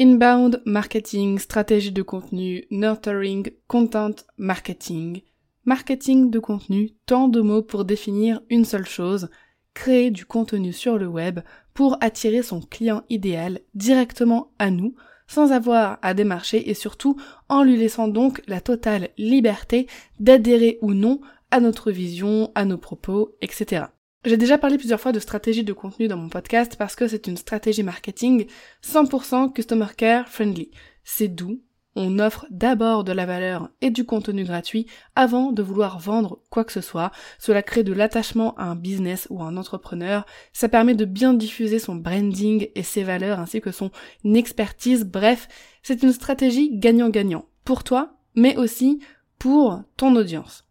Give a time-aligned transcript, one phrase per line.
[0.00, 5.22] Inbound marketing, stratégie de contenu, nurturing, content marketing.
[5.66, 9.28] Marketing de contenu, tant de mots pour définir une seule chose,
[9.72, 11.38] créer du contenu sur le web
[11.74, 14.96] pour attirer son client idéal directement à nous,
[15.28, 17.14] sans avoir à démarcher et surtout
[17.48, 19.86] en lui laissant donc la totale liberté
[20.18, 21.20] d'adhérer ou non
[21.52, 23.84] à notre vision, à nos propos, etc.
[24.24, 27.26] J'ai déjà parlé plusieurs fois de stratégie de contenu dans mon podcast parce que c'est
[27.26, 28.46] une stratégie marketing
[28.82, 30.70] 100% customer care friendly.
[31.04, 31.60] C'est doux,
[31.94, 36.64] on offre d'abord de la valeur et du contenu gratuit avant de vouloir vendre quoi
[36.64, 37.12] que ce soit.
[37.38, 40.24] Cela crée de l'attachement à un business ou à un entrepreneur.
[40.54, 43.90] Ça permet de bien diffuser son branding et ses valeurs ainsi que son
[44.24, 45.04] expertise.
[45.04, 45.48] Bref,
[45.82, 49.00] c'est une stratégie gagnant-gagnant pour toi, mais aussi
[49.38, 50.63] pour ton audience.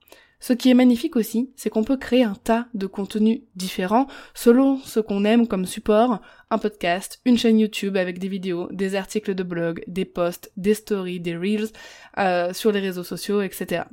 [0.43, 4.77] Ce qui est magnifique aussi, c'est qu'on peut créer un tas de contenus différents selon
[4.79, 6.19] ce qu'on aime comme support,
[6.49, 10.73] un podcast, une chaîne YouTube avec des vidéos, des articles de blog, des posts, des
[10.73, 11.69] stories, des reels
[12.17, 13.83] euh, sur les réseaux sociaux, etc.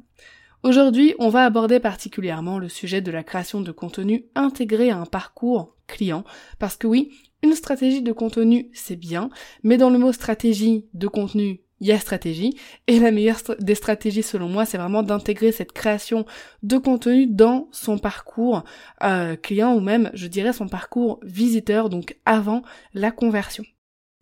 [0.64, 5.06] Aujourd'hui, on va aborder particulièrement le sujet de la création de contenu intégré à un
[5.06, 6.24] parcours client,
[6.58, 7.12] parce que oui,
[7.44, 9.30] une stratégie de contenu, c'est bien,
[9.62, 12.56] mais dans le mot stratégie de contenu, il y a stratégie.
[12.86, 16.24] Et la meilleure des stratégies, selon moi, c'est vraiment d'intégrer cette création
[16.62, 18.64] de contenu dans son parcours
[19.02, 22.62] euh, client ou même, je dirais, son parcours visiteur, donc avant
[22.94, 23.64] la conversion.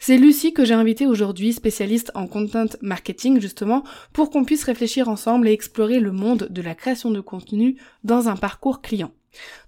[0.00, 3.82] C'est Lucie que j'ai invitée aujourd'hui, spécialiste en content marketing justement,
[4.12, 8.28] pour qu'on puisse réfléchir ensemble et explorer le monde de la création de contenu dans
[8.28, 9.10] un parcours client.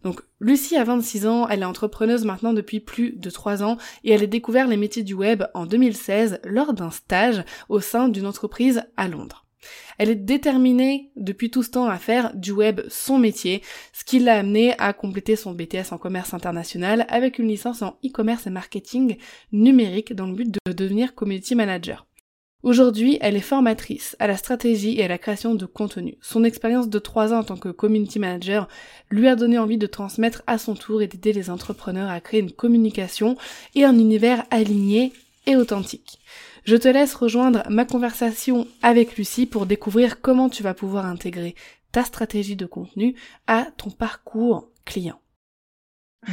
[0.02, 4.12] Donc Lucie a 26 ans, elle est entrepreneuse maintenant depuis plus de 3 ans et
[4.12, 8.26] elle a découvert les métiers du web en 2016 lors d'un stage au sein d'une
[8.26, 9.46] entreprise à Londres.
[9.98, 13.62] Elle est déterminée depuis tout ce temps à faire du web son métier,
[13.92, 17.98] ce qui l'a amenée à compléter son BTS en commerce international avec une licence en
[18.04, 19.18] e-commerce et marketing
[19.52, 22.06] numérique dans le but de devenir community manager.
[22.62, 26.18] Aujourd'hui, elle est formatrice à la stratégie et à la création de contenu.
[26.20, 28.68] Son expérience de trois ans en tant que community manager
[29.10, 32.40] lui a donné envie de transmettre à son tour et d'aider les entrepreneurs à créer
[32.40, 33.36] une communication
[33.74, 35.14] et un univers aligné
[35.46, 36.18] et authentique.
[36.64, 41.54] Je te laisse rejoindre ma conversation avec Lucie pour découvrir comment tu vas pouvoir intégrer
[41.92, 43.14] ta stratégie de contenu
[43.46, 45.18] à ton parcours client.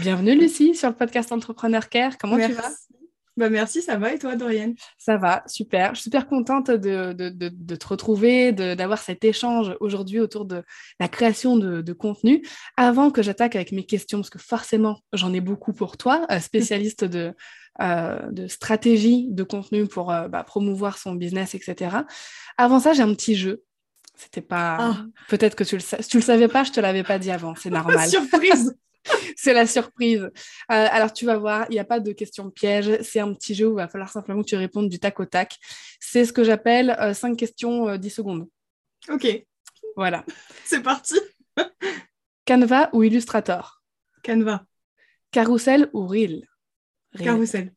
[0.02, 2.18] Bienvenue Lucie sur le podcast Entrepreneur Care.
[2.18, 2.70] Comment tu vas?
[3.38, 5.94] Bah merci, ça va et toi, Dorian Ça va, super.
[5.94, 10.64] Je suis super contente de, de, de, te retrouver, d'avoir cet échange aujourd'hui autour de
[11.00, 12.44] la création de, contenu.
[12.78, 16.40] Avant que j'attaque avec mes questions, parce que forcément, j'en ai beaucoup pour toi, euh,
[16.40, 17.34] spécialiste de,
[17.82, 21.98] euh, de stratégie de contenu pour euh, bah, promouvoir son business, etc.
[22.58, 23.64] Avant ça, j'ai un petit jeu.
[24.16, 24.78] C'était pas.
[24.80, 24.98] Ah.
[25.30, 27.54] Peut-être que tu le, tu le savais pas, je te l'avais pas dit avant.
[27.54, 28.10] C'est normal.
[28.10, 28.76] Surprise
[29.36, 30.22] c'est la surprise.
[30.24, 30.30] Euh,
[30.68, 33.02] alors, tu vas voir, il n'y a pas de question piège.
[33.02, 35.26] C'est un petit jeu où il va falloir simplement que tu répondes du tac au
[35.26, 35.58] tac.
[36.00, 38.48] C'est ce que j'appelle 5 euh, questions 10 euh, secondes.
[39.10, 39.28] Ok.
[39.96, 40.26] Voilà.
[40.66, 41.16] c'est parti.
[42.48, 43.82] Canva ou Illustrator?
[44.24, 44.66] Canva.
[45.32, 46.48] Carousel ou Reel,
[47.18, 47.74] Carousel.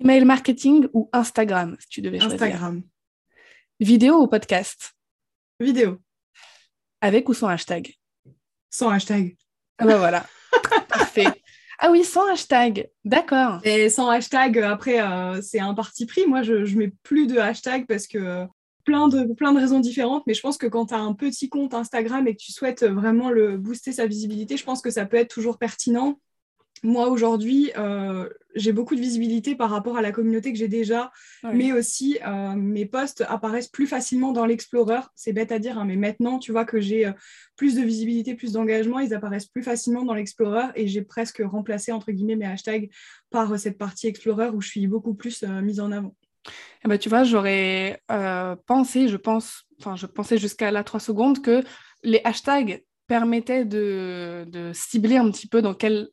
[0.00, 2.42] Email marketing ou Instagram, si tu devais choisir?
[2.42, 2.82] Instagram.
[3.80, 4.94] Vidéo ou podcast?
[5.60, 6.00] Vidéo.
[7.00, 7.94] Avec ou sans hashtag?
[8.70, 9.36] Sans hashtag.
[9.78, 10.26] Ah bah voilà.
[10.88, 11.26] Parfait.
[11.78, 12.88] Ah oui, sans hashtag.
[13.04, 13.60] D'accord.
[13.62, 16.26] Et sans hashtag, après, euh, c'est un parti pris.
[16.26, 18.44] Moi, je, je mets plus de hashtag parce que euh,
[18.84, 20.24] plein de, plein de raisons différentes.
[20.26, 22.84] Mais je pense que quand tu as un petit compte Instagram et que tu souhaites
[22.84, 26.18] vraiment le booster sa visibilité, je pense que ça peut être toujours pertinent
[26.82, 31.10] moi aujourd'hui, euh, j'ai beaucoup de visibilité par rapport à la communauté que j'ai déjà,
[31.42, 35.00] mais aussi euh, mes posts apparaissent plus facilement dans l'Explorer.
[35.14, 37.12] C'est bête à dire, hein, mais maintenant, tu vois que j'ai euh,
[37.56, 41.92] plus de visibilité, plus d'engagement, ils apparaissent plus facilement dans l'Explorer et j'ai presque remplacé
[41.92, 42.90] entre guillemets mes hashtags
[43.30, 46.14] par cette partie Explorer où je suis beaucoup plus mise en avant.
[46.84, 48.02] Eh ben, tu vois, j'aurais
[48.66, 51.62] pensé, je pense, enfin, je pensais jusqu'à la 3 secondes que
[52.02, 56.08] les hashtags permettaient de, de, cibler un petit peu dans quel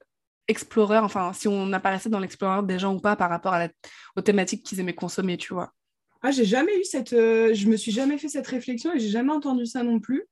[0.48, 3.70] Explorer, enfin, si on apparaissait dans l'Explorer des gens ou pas par rapport à la,
[4.16, 5.74] aux thématiques qu'ils aimaient consommer, tu vois.
[6.22, 7.14] Ah, j'ai jamais eu cette.
[7.14, 10.24] Euh, je me suis jamais fait cette réflexion et j'ai jamais entendu ça non plus.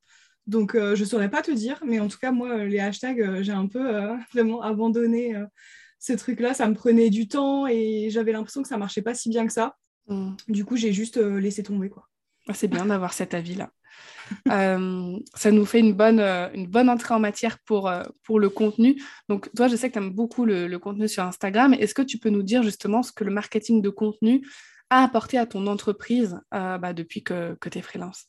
[0.47, 3.43] Donc, euh, je saurais pas te dire, mais en tout cas, moi, les hashtags, euh,
[3.43, 4.01] j'ai un peu
[4.33, 5.35] vraiment abandonné
[5.99, 9.29] ce truc-là, ça me prenait du temps et j'avais l'impression que ça marchait pas si
[9.29, 9.75] bien que ça.
[10.07, 10.33] Mm.
[10.47, 11.89] Du coup, j'ai juste laissé tomber.
[11.89, 12.09] quoi.
[12.47, 13.69] Ah, c'est bien d'avoir cet avis-là.
[14.47, 17.91] Ça nous fait une bonne, une bonne entrée en matière pour,
[18.23, 19.01] pour le contenu.
[19.29, 21.73] Donc, toi, je sais que tu aimes beaucoup le, contenu sur Instagram.
[21.73, 24.45] Est-ce que tu peux nous dire justement ce que le marketing de contenu
[24.89, 28.25] a apporté à ton entreprise bah, depuis que, que tu es freelance?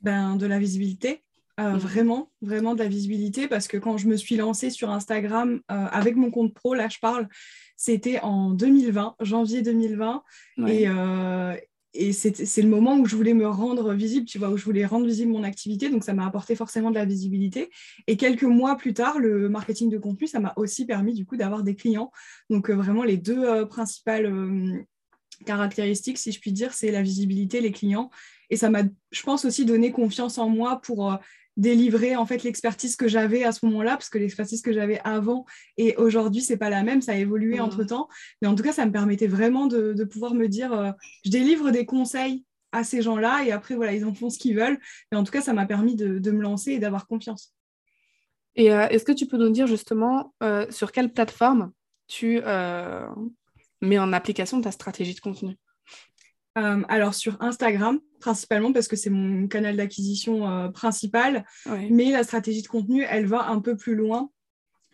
[0.00, 1.22] Ben, De la visibilité.
[1.58, 1.78] Euh, mhm.
[1.78, 5.86] Vraiment, vraiment de la visibilité parce que quand je me suis lancée sur Instagram euh,
[5.90, 7.28] avec mon compte pro, là je parle,
[7.76, 10.22] c'était en 2020, janvier 2020.
[10.68, 11.56] Et, euh,
[11.94, 14.84] et c'est le moment où je voulais me rendre visible, tu vois, où je voulais
[14.84, 15.88] rendre visible mon activité.
[15.88, 17.70] Donc ça m'a apporté forcément de la visibilité.
[18.06, 21.36] Et quelques mois plus tard, le marketing de contenu, ça m'a aussi permis du coup
[21.36, 22.12] d'avoir des clients.
[22.50, 24.32] Donc vraiment les deux principales
[25.46, 28.10] caractéristiques, si je puis dire, c'est la visibilité, les clients.
[28.50, 31.18] Et ça m'a, je pense, aussi donné confiance en moi pour
[31.58, 35.44] délivrer en fait l'expertise que j'avais à ce moment-là, parce que l'expertise que j'avais avant
[35.76, 37.62] et aujourd'hui, c'est pas la même, ça a évolué mmh.
[37.62, 38.08] entre temps.
[38.40, 40.92] Mais en tout cas, ça me permettait vraiment de, pouvoir me dire, euh,
[41.24, 44.56] je délivre des conseils à ces gens-là et après, voilà, ils en font ce qu'ils
[44.56, 44.78] veulent.
[45.10, 47.52] Mais en tout cas, ça m'a permis de, me lancer et d'avoir confiance.
[48.54, 51.72] Et euh, est-ce que tu peux nous dire justement euh, sur quelle plateforme
[52.06, 52.40] tu
[53.80, 55.56] mets en application ta stratégie de contenu?
[56.56, 61.44] Euh, alors sur Instagram, principalement parce que c'est mon canal d'acquisition euh, principal,
[61.90, 64.30] mais la stratégie de contenu, elle va un peu plus loin.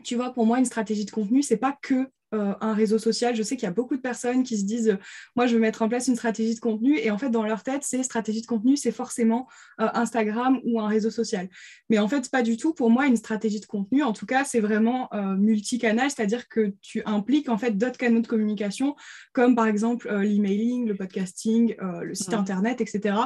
[0.03, 3.37] Tu vois, pour moi, une stratégie de contenu, c'est pas que euh, un réseau social.
[3.37, 4.99] Je sais qu'il y a beaucoup de personnes qui se disent,
[5.37, 7.63] moi, je veux mettre en place une stratégie de contenu, et en fait, dans leur
[7.63, 9.47] tête, c'est stratégie de contenu, c'est forcément
[9.81, 11.49] euh, Instagram ou un réseau social.
[11.89, 12.75] Mais en fait, pas du tout.
[12.75, 16.75] Pour moi, une stratégie de contenu, en tout cas, c'est vraiment euh, multicanal, c'est-à-dire que
[16.83, 18.97] tu impliques en fait d'autres canaux de communication,
[19.33, 23.17] comme par exemple l'emailing, le podcasting, le site internet, etc.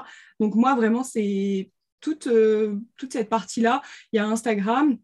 [0.40, 1.70] Donc moi, vraiment, c'est
[2.00, 2.28] toute,
[2.96, 3.82] toute cette partie-là.
[4.12, 4.98] Il y a Instagram,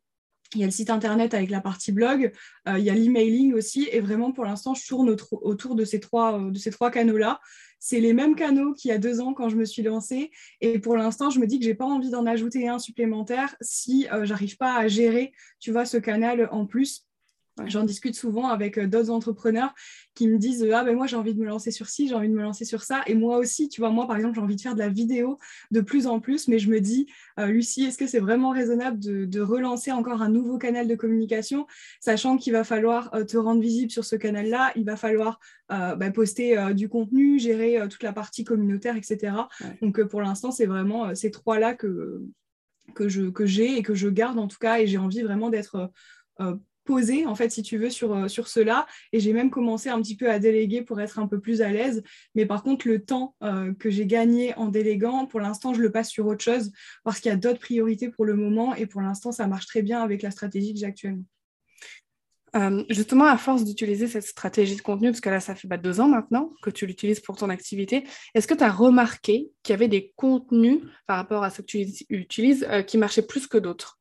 [0.55, 2.33] il y a le site internet avec la partie blog,
[2.69, 6.01] euh, il y a l'emailing aussi, et vraiment pour l'instant, je tourne autour de ces
[6.01, 7.41] trois, euh, de ces trois canaux-là.
[7.79, 10.31] C'est les mêmes canaux qu'il y a deux ans quand je me suis lancée,
[10.61, 14.09] et pour l'instant, je me dis que j'ai pas envie d'en ajouter un supplémentaire si
[14.13, 17.07] euh, j'arrive pas à gérer, tu vois, ce canal en plus.
[17.67, 19.75] J'en discute souvent avec euh, d'autres entrepreneurs
[20.15, 22.29] qui me disent Ah ben moi j'ai envie de me lancer sur ci, j'ai envie
[22.29, 23.03] de me lancer sur ça.
[23.07, 25.39] Et moi aussi, tu vois, moi par exemple, j'ai envie de faire de la vidéo
[25.71, 27.07] de plus en plus, mais je me dis
[27.39, 31.67] euh, Lucie, est-ce que c'est vraiment raisonnable de, relancer encore un nouveau canal de communication,
[32.01, 36.11] sachant qu'il va falloir euh, te rendre visible sur ce canal-là, il va falloir bah,
[36.11, 39.35] poster du contenu, gérer toute la partie communautaire, etc.
[39.83, 42.23] Donc pour l'instant, c'est vraiment ces trois-là que,
[42.95, 45.51] que, je, que j'ai et que je garde en tout cas, et j'ai envie vraiment
[45.51, 45.91] d'être
[46.85, 48.87] poser, en fait, si tu veux, sur, euh, sur cela.
[49.13, 51.71] Et j'ai même commencé un petit peu à déléguer pour être un peu plus à
[51.71, 52.03] l'aise.
[52.35, 55.91] Mais par contre, le temps euh, que j'ai gagné en déléguant, pour l'instant, je le
[55.91, 56.71] passe sur autre chose
[57.03, 58.75] parce qu'il y a d'autres priorités pour le moment.
[58.75, 61.25] Et pour l'instant, ça marche très bien avec la stratégie que j'ai actuellement.
[62.57, 65.77] Euh, justement, à force d'utiliser cette stratégie de contenu, parce que là, ça fait bah,
[65.77, 68.05] deux ans maintenant que tu l'utilises pour ton activité,
[68.35, 70.79] est-ce que tu as remarqué qu'il y avait des contenus
[71.09, 73.99] par rapport à ce que tu utilises qui marchaient plus que d'autres?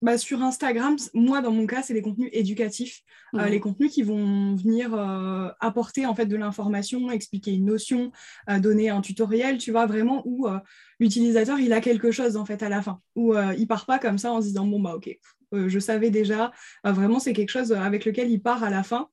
[0.00, 3.00] Bah, sur Instagram, moi dans mon cas, c'est les contenus éducatifs,
[3.34, 8.12] euh, les contenus qui vont venir euh, apporter en fait de l'information, expliquer une notion,
[8.48, 10.46] euh, donner un tutoriel, tu vois vraiment où
[11.00, 14.18] l'utilisateur il a quelque chose en fait à la fin, où il part pas comme
[14.18, 15.16] ça en se disant bon bah ok,
[15.52, 16.52] je savais déjà,
[16.84, 19.08] vraiment c'est quelque chose avec lequel il part à la fin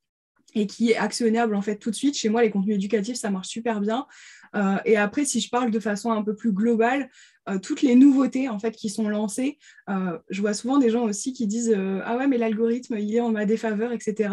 [0.55, 2.15] et qui est actionnable en fait tout de suite.
[2.17, 4.07] Chez moi, les contenus éducatifs, ça marche super bien.
[4.55, 7.09] Euh, et après, si je parle de façon un peu plus globale,
[7.49, 9.57] euh, toutes les nouveautés en fait qui sont lancées,
[9.89, 13.19] euh, je vois souvent des gens aussi qui disent ah ouais mais l'algorithme il est
[13.19, 14.29] en ma défaveur etc.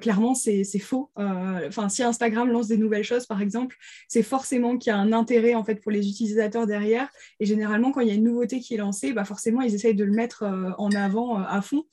[0.00, 1.10] clairement c'est faux.
[1.16, 3.76] Enfin si Instagram lance des nouvelles choses par exemple,
[4.08, 7.08] c'est forcément qu'il y a un intérêt en fait pour les utilisateurs derrière.
[7.40, 9.94] Et généralement quand il y a une nouveauté qui est lancée, bah forcément ils essayent
[9.94, 10.44] de le mettre
[10.78, 11.84] en avant à fond.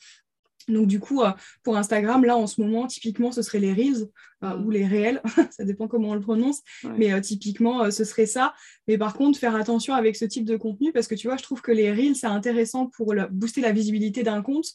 [0.68, 1.32] Donc du coup, euh,
[1.64, 4.08] pour Instagram, là en ce moment, typiquement, ce serait les Reels
[4.44, 6.62] euh, ou les réels, ça dépend comment on le prononce,
[6.98, 8.54] mais euh, typiquement, ce serait ça.
[8.88, 11.44] Mais par contre, faire attention avec ce type de contenu, parce que tu vois, je
[11.44, 14.68] trouve que les Reels, c'est intéressant pour booster la visibilité d'un compte,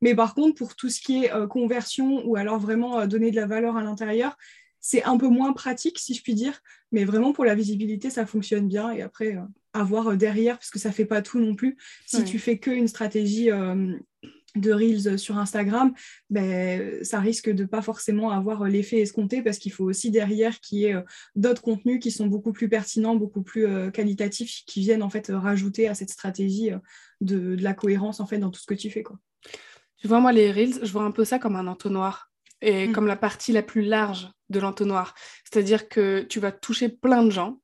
[0.00, 3.46] mais par contre, pour tout ce qui est conversion ou alors vraiment donner de la
[3.46, 4.36] valeur à l'intérieur,
[4.80, 6.60] c'est un peu moins pratique, si je puis dire,
[6.92, 8.90] mais vraiment pour la visibilité, ça fonctionne bien.
[8.92, 9.36] Et après,
[9.72, 11.76] avoir derrière, parce que ça ne fait pas tout non plus.
[12.06, 13.50] Si tu fais qu'une stratégie
[14.60, 15.92] de Reels sur Instagram,
[16.30, 20.78] ben, ça risque de pas forcément avoir l'effet escompté parce qu'il faut aussi derrière qu'il
[20.78, 21.02] y ait euh,
[21.36, 25.30] d'autres contenus qui sont beaucoup plus pertinents, beaucoup plus euh, qualitatifs, qui viennent en fait
[25.32, 26.78] rajouter à cette stratégie euh,
[27.20, 29.02] de, la cohérence en fait dans tout ce que tu fais.
[29.02, 29.18] Quoi.
[29.96, 32.92] Tu vois, moi, les Reels, je vois un peu ça comme un entonnoir et mm.
[32.92, 35.14] comme la partie la plus large de l'entonnoir.
[35.44, 37.60] C'est-à-dire que tu vas toucher plein de gens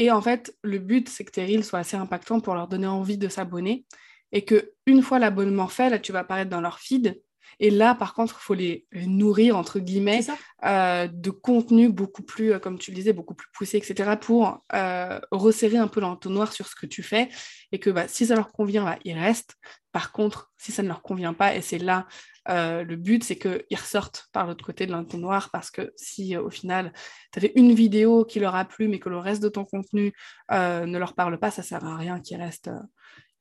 [0.00, 2.86] et en fait, le but, c'est que tes Reels soient assez impactants pour leur donner
[2.86, 3.84] envie de s'abonner
[4.32, 7.20] et que une fois l'abonnement fait, là, tu vas apparaître dans leur feed.
[7.58, 10.20] Et là, par contre, il faut les, nourrir, entre guillemets,
[10.64, 14.64] euh, de contenu beaucoup plus, euh, comme tu le disais, beaucoup plus poussé, etc., pour
[14.72, 17.28] euh, resserrer un peu l'entonnoir sur ce que tu fais.
[17.72, 19.56] Et que bah, si ça leur convient, bah, ils restent.
[19.92, 22.06] Par contre, si ça ne leur convient pas, et c'est là
[22.46, 26.92] le but, c'est qu'ils ressortent par l'autre côté de l'entonnoir, parce que si au final,
[27.32, 30.12] tu avais une vidéo qui leur a plu, mais que le reste de ton contenu
[30.50, 32.70] ne leur parle pas, ça sert à rien qu'ils restent,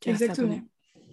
[0.06, 0.62] Exactement.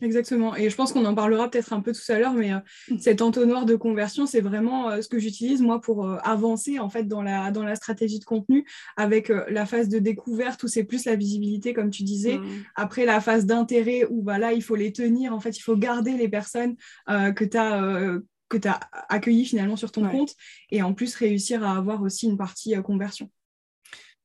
[0.02, 0.54] Exactement.
[0.56, 2.58] Et je pense qu'on en parlera peut-être un peu tout à l'heure, mais euh,
[2.90, 2.98] mm.
[2.98, 6.90] cet entonnoir de conversion, c'est vraiment euh, ce que j'utilise moi pour euh, avancer en
[6.90, 10.84] fait dans la, dans la stratégie de contenu avec la phase de découverte où c'est
[10.84, 12.38] plus la visibilité, comme tu disais.
[12.38, 12.64] Mm.
[12.74, 15.76] Après la phase d'intérêt où bah, là, il faut les tenir, en fait, il faut
[15.76, 16.76] garder les personnes
[17.06, 20.34] que tu as que tu as accueilli finalement sur ton compte
[20.70, 23.30] et en plus réussir à avoir aussi une partie conversion.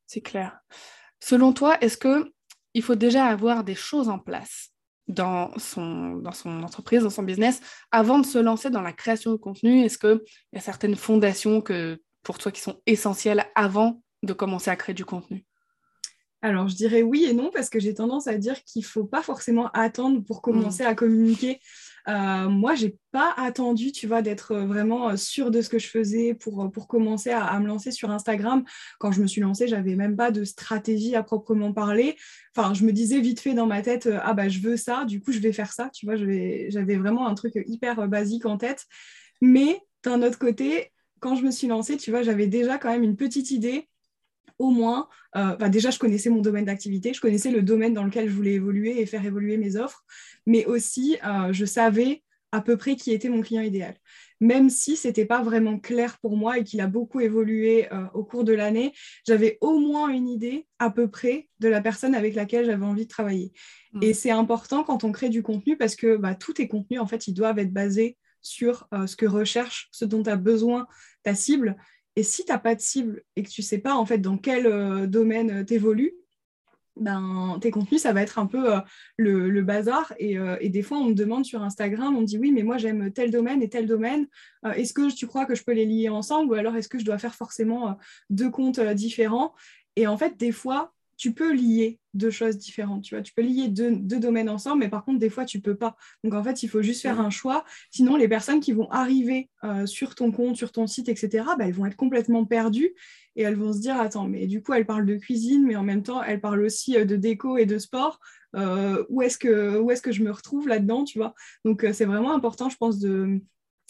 [0.05, 0.59] C'est clair.
[1.19, 2.31] Selon toi, est-ce que
[2.73, 4.70] il faut déjà avoir des choses en place?
[5.07, 9.31] Dans son, dans son entreprise, dans son business, avant de se lancer dans la création
[9.31, 10.21] de contenu Est-ce qu'il
[10.53, 14.95] y a certaines fondations que, pour toi qui sont essentielles avant de commencer à créer
[14.95, 15.45] du contenu?
[16.43, 19.05] Alors, je dirais oui et non parce que j'ai tendance à dire qu'il ne faut
[19.05, 20.87] pas forcément attendre pour commencer mmh.
[20.87, 21.59] à communiquer
[22.07, 25.79] euh, moi, j'ai pas attendu, tu vois, d'être euh, vraiment euh, sûre de ce que
[25.79, 28.63] je faisais pour, pour commencer à, me lancer sur Instagram.
[28.99, 32.15] Quand je me suis lancée, j'avais même pas de stratégie à proprement parler.
[32.55, 35.21] Enfin, je me disais vite fait dans ma tête, ah bah je veux ça, du
[35.21, 35.89] coup je vais faire ça.
[35.93, 38.85] Tu vois, j'avais vraiment un truc hyper basique en tête.
[39.41, 43.03] Mais d'un autre côté, quand je me suis lancée, tu vois, j'avais déjà quand même
[43.03, 43.87] une petite idée
[44.61, 48.03] au moins, euh, bah, déjà, je connaissais mon domaine d'activité, je connaissais le domaine dans
[48.03, 50.05] lequel je voulais évoluer et faire évoluer mes offres,
[50.45, 53.95] mais aussi, euh, je savais à peu près qui était mon client idéal.
[54.39, 58.05] Même si ce n'était pas vraiment clair pour moi et qu'il a beaucoup évolué euh,
[58.13, 58.93] au cours de l'année,
[59.25, 63.05] j'avais au moins une idée à peu près de la personne avec laquelle j'avais envie
[63.05, 63.53] de travailler.
[63.93, 64.03] Mmh.
[64.03, 67.07] Et c'est important quand on crée du contenu parce que bah, tous tes contenus, en
[67.07, 70.87] fait, ils doivent être basés sur ce que recherche, ce dont a besoin
[71.21, 71.77] ta cible.
[72.15, 74.17] Et si tu n'as pas de cible et que tu ne sais pas en fait
[74.17, 76.13] dans quel euh, domaine euh, tu évolues,
[76.97, 78.79] ben, tes contenus, ça va être un peu euh,
[79.15, 80.13] le, bazar.
[80.19, 80.37] Et,
[80.69, 83.31] des fois, on me demande sur Instagram, on me dit oui, mais moi j'aime tel
[83.31, 84.27] domaine et tel domaine.
[84.75, 87.05] est-ce que tu crois que je peux les lier ensemble ou alors est-ce que je
[87.05, 87.97] dois faire forcément
[88.29, 89.55] deux comptes différents?
[89.95, 93.21] Et en fait, des fois, tu peux lier deux choses différentes, tu vois.
[93.21, 95.95] Tu peux lier deux, domaines ensemble, mais par contre, des fois, tu peux pas.
[96.23, 97.63] Donc, en fait, il faut juste faire un choix.
[97.91, 101.65] Sinon, les personnes qui vont arriver euh, sur ton compte, sur ton site, etc., bah,
[101.67, 102.95] elles vont être complètement perdues
[103.35, 105.83] et elles vont se dire, attends, mais du coup, elle parle de cuisine, mais en
[105.83, 108.19] même temps, elle parle aussi euh, de déco et de sport.
[108.55, 111.35] Euh, où est-ce que, où est que je me retrouve là-dedans, tu vois
[111.65, 113.39] Donc, c'est vraiment important, je pense, de,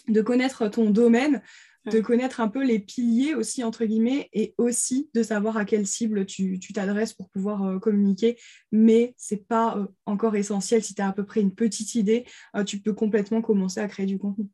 [0.10, 1.42] de connaître ton domaine
[1.86, 5.88] de connaître un peu les piliers aussi, entre guillemets, et aussi de savoir à quelle
[5.88, 8.38] cible tu t'adresses pour pouvoir euh, communiquer.
[8.72, 10.84] Mais ce n'est pas euh, encore essentiel.
[10.84, 13.88] Si tu as à peu près une petite idée, euh, tu peux complètement commencer à
[13.88, 14.46] créer du contenu.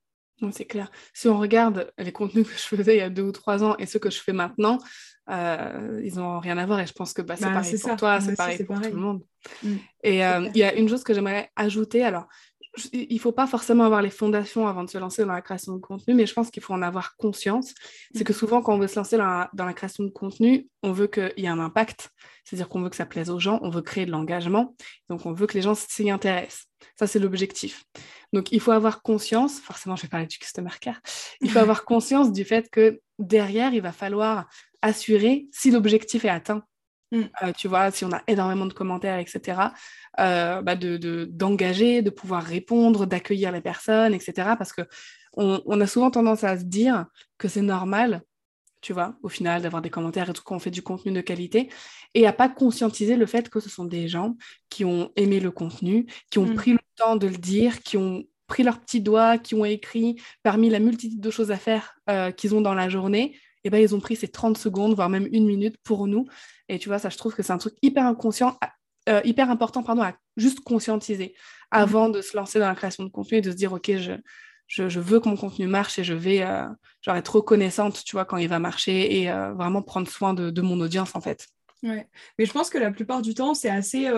[0.51, 0.91] C'est clair.
[1.13, 3.75] Si on regarde les contenus que je faisais il y a deux ou trois ans
[3.77, 4.77] et ceux que je fais maintenant,
[5.27, 6.79] ils n'ont rien à voir.
[6.79, 8.95] Et je pense que bah, c'est bah, pareil pour toi, c'est pareil pour tout le
[8.95, 9.23] monde.
[9.63, 9.75] Mm.
[10.03, 12.03] Et il y a une chose que j'aimerais ajouter.
[12.03, 12.27] Alors,
[12.93, 15.73] il ne faut pas forcément avoir les fondations avant de se lancer dans la création
[15.73, 17.73] de contenu, mais je pense qu'il faut en avoir conscience.
[18.13, 21.07] C'est que souvent, quand on veut se lancer dans la, création de contenu, on veut
[21.07, 22.09] qu'il y ait un impact,
[22.43, 24.75] c'est-à-dire qu'on veut que ça plaise aux gens, on veut créer de l'engagement,
[25.09, 26.65] donc on veut que les gens s'y intéressent.
[26.97, 27.83] Ça, c'est l'objectif.
[28.33, 30.99] Donc, il faut avoir conscience, forcément, je vais parler du customer care,
[31.41, 34.47] il faut avoir conscience du fait que derrière, il va falloir
[34.81, 36.63] assurer si l'objectif est atteint.
[37.11, 37.21] Mm.
[37.43, 39.61] Euh, tu vois, si on a énormément de commentaires, etc.,
[40.19, 44.55] euh, bah d'engager, de, pouvoir répondre, d'accueillir les personnes, etc.
[44.57, 44.81] Parce que
[45.39, 47.05] on, a souvent tendance à se dire
[47.37, 48.23] que c'est normal,
[48.81, 51.21] tu vois, au final, d'avoir des commentaires et tout quand on fait du contenu de
[51.21, 51.69] qualité,
[52.15, 54.35] et à pas conscientiser le fait que ce sont des gens
[54.69, 56.55] qui ont aimé le contenu, qui ont mm.
[56.55, 60.19] pris le temps de le dire, qui ont pris leurs petits doigts, qui ont écrit
[60.41, 63.37] parmi la multitude de choses à faire euh, qu'ils ont dans la journée,
[63.67, 66.25] et ben ils ont pris ces 30 secondes, voire même une minute pour nous.
[66.69, 68.57] Et tu vois, ça, je trouve que c'est un truc hyper inconscient,
[69.09, 71.35] euh, hyper important, pardon, à juste conscientiser
[71.69, 74.13] avant de se lancer dans la création de contenu et de se dire, OK, je,
[74.67, 76.65] je, veux que mon contenu marche et je vais euh,
[77.01, 80.61] genre être reconnaissante, tu vois, quand il va marcher et euh, vraiment prendre soin de,
[80.61, 81.45] mon audience, en fait.
[81.83, 82.07] Ouais.
[82.39, 84.09] Mais je pense que la plupart du temps, c'est assez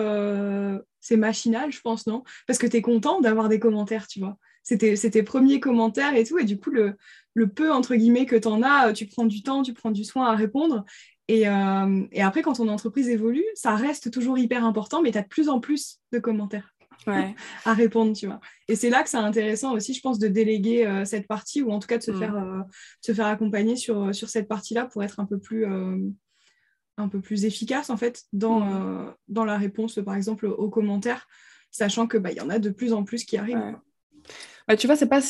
[1.00, 2.22] c'est machinal, je pense, non?
[2.46, 4.36] Parce que tu es content d'avoir des commentaires, tu vois.
[4.62, 6.94] C'était tes premiers commentaires et tout, et du coup, le,
[7.34, 10.04] le peu, entre guillemets, que tu en as, tu prends du temps, tu prends du
[10.04, 10.84] soin à répondre,
[11.30, 15.22] euh, et, après, quand ton entreprise évolue, ça reste toujours hyper important, mais tu as
[15.22, 16.74] de plus en plus de commentaires
[17.64, 18.40] à répondre, tu vois.
[18.68, 21.70] Et c'est là que c'est intéressant aussi, je pense, de déléguer euh, cette partie, ou
[21.70, 22.18] en tout cas de se, mm.
[22.18, 22.60] faire, euh,
[23.00, 25.66] se faire accompagner sur, sur cette partie-là pour être un peu plus
[26.96, 29.14] un peu plus efficace en fait dans, mm.
[29.28, 31.28] dans la réponse par exemple aux commentaires
[31.70, 33.78] sachant que bah, y en a de plus en plus qui arrivent.
[34.68, 35.20] Bah, tu vois, c'est pas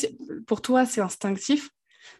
[0.47, 1.69] pour toi, c'est instinctif,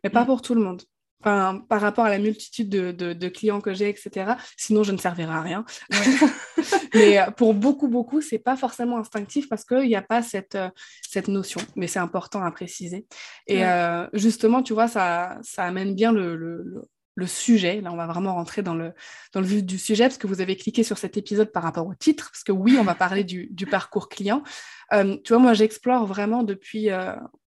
[0.03, 0.27] mais pas mm.
[0.27, 0.83] pour tout le monde.
[1.21, 4.33] Enfin, par rapport à la multitude de, clients que j'ai, etc.
[4.57, 5.65] Sinon, je ne servirai à rien.
[6.95, 10.55] mais euh, pour beaucoup, beaucoup, c'est pas forcément instinctif parce qu'il n'y a pas cette,
[10.55, 10.69] euh,
[11.07, 11.61] cette notion.
[11.75, 13.05] Mais c'est important à préciser.
[13.45, 16.89] Et euh, justement, tu vois, ça, ça amène bien le, le,
[17.25, 17.81] sujet.
[17.81, 18.93] Là, on va vraiment rentrer dans le,
[19.33, 21.87] dans le vif du sujet parce que vous avez cliqué sur cet épisode par rapport
[21.87, 22.29] au titre.
[22.31, 24.43] Parce que oui, on va parler du, du parcours client.
[24.91, 26.89] tu vois, moi, j'explore vraiment depuis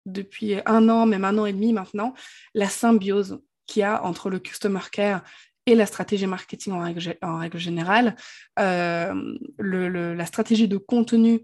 [0.05, 2.13] depuis un an, même un an et demi maintenant,
[2.53, 5.23] la symbiose qu'il y a entre le customer care
[5.65, 8.15] et la stratégie marketing en règle, en règle générale.
[8.59, 9.13] Euh,
[9.59, 11.41] la stratégie de contenu,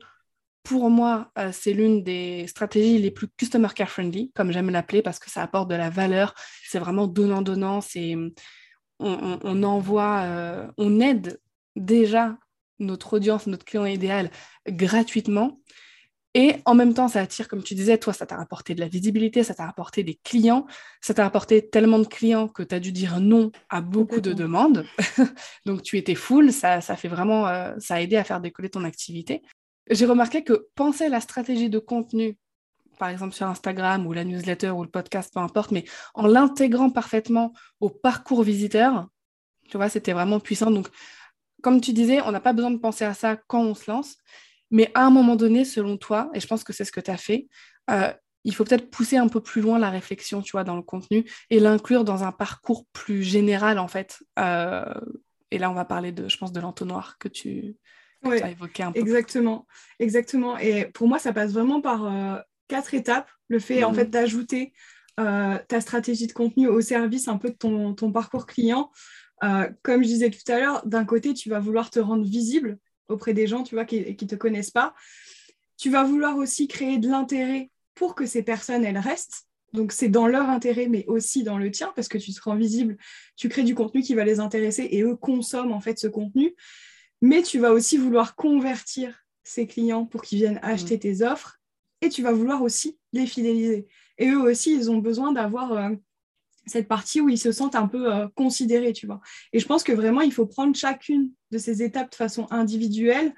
[0.64, 5.02] pour moi, euh, c'est l'une des stratégies les plus customer care friendly, comme j'aime l'appeler,
[5.02, 6.34] parce que ça apporte de la valeur.
[6.66, 7.82] C'est vraiment donnant-donnant.
[7.82, 8.16] C'est,
[9.00, 11.40] on, envoie, euh, on aide
[11.76, 12.38] déjà
[12.80, 14.30] notre audience, notre client idéal
[14.68, 15.60] gratuitement.
[16.34, 18.88] Et en même temps, ça attire, comme tu disais, toi, ça t'a rapporté de la
[18.88, 20.68] visibilité, ça t'a rapporté des clients,
[21.02, 24.34] ça t'a rapporté tellement de clients que tu as dû dire non à beaucoup de
[24.34, 24.86] demandes.
[25.66, 28.70] Donc, tu étais full, ça, ça fait vraiment, euh, ça a aidé à faire décoller
[28.70, 29.42] ton activité.
[29.90, 32.38] J'ai remarqué que penser la stratégie de contenu,
[33.00, 36.90] par exemple sur Instagram ou la newsletter ou le podcast, peu importe, mais en l'intégrant
[36.90, 39.08] parfaitement au parcours visiteur,
[39.70, 40.72] tu vois, c'était vraiment puissant.
[40.72, 40.88] Donc,
[41.62, 44.16] comme tu disais, on n'a pas besoin de penser à ça quand on se lance.
[44.72, 47.12] Mais à un moment donné, selon toi, et je pense que c'est ce que tu
[47.12, 47.48] as fait,
[47.90, 48.12] euh,
[48.44, 51.30] il faut peut-être pousser un peu plus loin la réflexion, tu vois, dans le contenu
[51.50, 54.20] et l'inclure dans un parcours plus général, en fait.
[54.40, 54.86] Euh,
[55.52, 57.78] et là, on va parler de, je pense, de l'entonnoir que tu,
[58.24, 59.00] as évoqué un peu.
[59.00, 59.66] Exactement,
[60.00, 60.58] exactement.
[60.58, 63.30] Et pour moi, ça passe vraiment par euh, quatre étapes.
[63.48, 63.96] Le fait, en mhm.
[63.96, 64.74] fait, d'ajouter
[65.16, 68.92] ta stratégie de contenu au service un peu de ton, ton parcours client.
[69.82, 72.78] comme je disais tout à l'heure, d'un côté, tu vas vouloir te rendre visible
[73.10, 74.94] auprès des gens, tu vois, qui ne te connaissent pas.
[75.78, 79.48] Tu vas vouloir aussi créer de l'intérêt pour que ces personnes, elles restent.
[79.74, 82.56] Donc, c'est dans leur intérêt, mais aussi dans le tien, parce que tu te rends
[82.56, 82.98] visible,
[83.36, 86.56] tu crées du contenu qui va les intéresser et eux consomment en fait ce contenu.
[87.22, 91.00] Mais tu vas aussi vouloir convertir ces clients pour qu'ils viennent acheter mmh.
[91.00, 91.60] tes offres
[92.02, 93.88] et tu vas vouloir aussi les fidéliser.
[94.18, 95.90] Et eux aussi, ils ont besoin d'avoir euh,
[96.66, 99.22] cette partie où ils se sentent un peu euh, considérés, tu vois.
[99.54, 103.34] Et je pense que vraiment, il faut prendre chacune de ces étapes de façon individuelle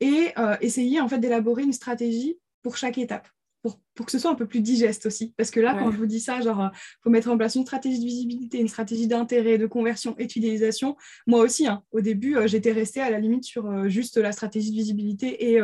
[0.00, 3.28] et euh, essayer en fait d'élaborer une stratégie pour chaque étape.
[3.62, 5.34] Pour, pour, que ce soit un peu plus digeste aussi.
[5.36, 7.56] Parce que là, quand je vous dis ça, genre, il euh, faut mettre en place
[7.56, 10.96] une stratégie de visibilité, une stratégie d'intérêt, de conversion et de fidélisation.
[11.26, 14.76] Moi aussi, hein, au début, j'étais restée à la limite sur juste la stratégie de
[14.76, 15.60] visibilité et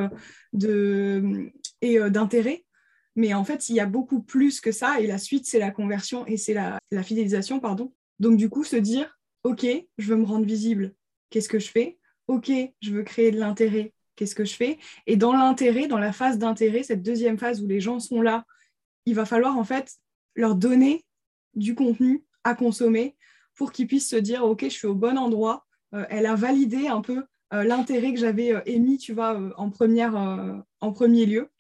[2.11, 2.67] d'intérêt.
[3.17, 5.01] Mais en fait, il y a beaucoup plus que ça.
[5.01, 7.93] Et la suite, c'est la conversion et c'est la, fidélisation, pardon.
[8.21, 9.67] Donc, du coup, se dire, OK,
[9.99, 10.95] je veux me rendre visible,
[11.31, 11.99] qu'est-ce que je fais?
[12.29, 12.51] OK,
[12.83, 14.79] je veux créer de l'intérêt, qu'est-ce que je fais?
[15.07, 18.45] Et dans l'intérêt, dans la phase d'intérêt, cette deuxième phase où les gens sont là,
[19.05, 19.97] il va falloir en fait
[20.35, 21.05] leur donner
[21.55, 23.17] du contenu à consommer
[23.55, 25.65] pour qu'ils puissent se dire, OK, je suis au bon endroit.
[25.95, 29.71] Euh, elle a validé un peu euh, l'intérêt que j'avais euh, émis, tu vois, en,
[30.81, 31.51] en premier lieu.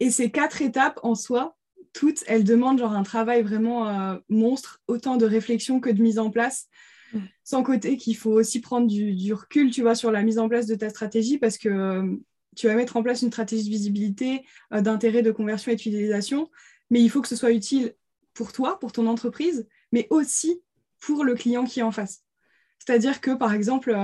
[0.00, 1.56] Et ces quatre étapes en soi,
[1.92, 6.30] toutes, elles demandent genre un travail vraiment monstre, autant de réflexion que de mise en
[6.30, 6.68] place.
[7.14, 7.18] Mm.
[7.44, 10.66] Sans côté qu'il faut aussi prendre du, recul, tu vois, sur la mise en place
[10.66, 12.16] de ta stratégie parce que euh,
[12.56, 15.80] tu vas mettre en place une stratégie de visibilité, euh, d'intérêt, de conversion et de
[15.80, 16.50] fidélisation,
[16.90, 17.94] mais il faut que ce soit utile
[18.34, 20.62] pour toi, pour ton entreprise, mais aussi
[21.00, 22.24] pour le client qui est en face.
[22.78, 23.96] C'est-à-dire que, par exemple,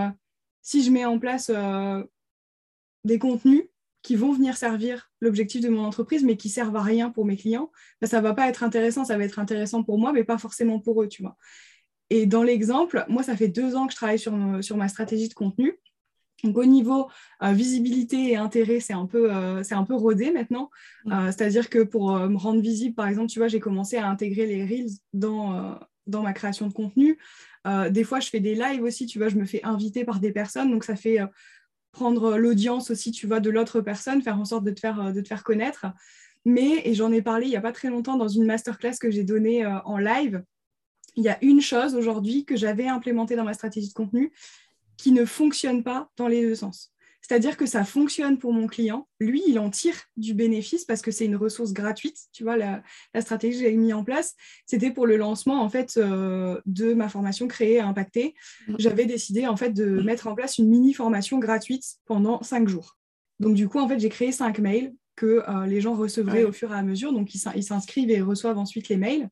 [0.62, 1.50] si je mets en place
[3.04, 3.64] des contenus
[4.02, 7.36] qui vont venir servir l'objectif de mon entreprise, mais qui servent à rien pour mes
[7.36, 7.70] clients,
[8.00, 9.04] ben, ça va pas être intéressant.
[9.04, 11.36] Ça va être intéressant pour moi, mais pas forcément pour eux, tu vois.
[12.10, 15.28] Et dans l'exemple, moi, ça fait deux ans que je travaille sur, sur ma stratégie
[15.28, 15.78] de contenu.
[16.42, 17.08] Donc au niveau
[17.42, 20.70] euh, visibilité et intérêt, c'est un peu, euh, c'est un peu rodé maintenant.
[21.04, 21.12] Mm.
[21.12, 24.46] Euh, c'est-à-dire que pour me rendre visible, par exemple, tu vois, j'ai commencé à intégrer
[24.46, 27.18] les reels dans, dans ma création de contenu.
[27.90, 30.32] des fois, je fais des lives aussi, tu vois, je me fais inviter par des
[30.32, 31.18] personnes, donc ça fait
[31.92, 35.12] prendre l'audience aussi, tu vois, de l'autre personne, faire en sorte de te faire, euh,
[35.12, 35.86] de te faire connaître.
[36.44, 39.10] Mais, et j'en ai parlé il n'y a pas très longtemps dans une masterclass que
[39.10, 40.42] j'ai donnée euh, en live,
[41.16, 44.32] il y a une chose aujourd'hui que j'avais implémentée dans ma stratégie de contenu
[44.96, 46.92] qui ne fonctionne pas dans les deux sens.
[47.22, 49.06] C'est-à-dire que ça fonctionne pour mon client.
[49.20, 52.16] Lui, il en tire du bénéfice parce que c'est une ressource gratuite.
[52.32, 52.82] Tu vois, la,
[53.20, 54.34] stratégie que j'ai mis en place,
[54.66, 58.34] c'était pour le lancement en fait euh, de ma formation créée et impactée.
[58.66, 58.74] Mm.
[58.78, 62.96] J'avais décidé en fait de mettre en place une mini formation gratuite pendant cinq jours.
[63.38, 66.52] Donc du coup, en fait, j'ai créé cinq mails que euh, les gens recevraient au
[66.52, 67.12] fur et à mesure.
[67.12, 69.28] Donc ils s'inscrivent et reçoivent ensuite les mails.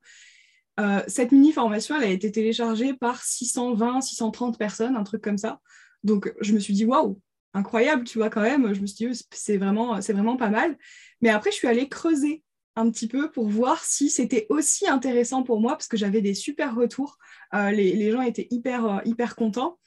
[0.78, 5.38] Euh, cette mini formation, elle a été téléchargée par 620, 630 personnes, un truc comme
[5.38, 5.60] ça.
[6.04, 7.20] Donc je me suis dit waouh,
[7.54, 8.72] incroyable, tu vois, quand même.
[8.74, 10.76] Je me suis dit, c'est vraiment, c'est vraiment pas mal.
[11.20, 12.42] Mais après, je suis allée creuser
[12.76, 16.34] un petit peu pour voir si c'était aussi intéressant pour moi, parce que j'avais des
[16.34, 17.18] super retours.
[17.54, 19.78] Euh, les, gens étaient hyper, euh, hyper contents.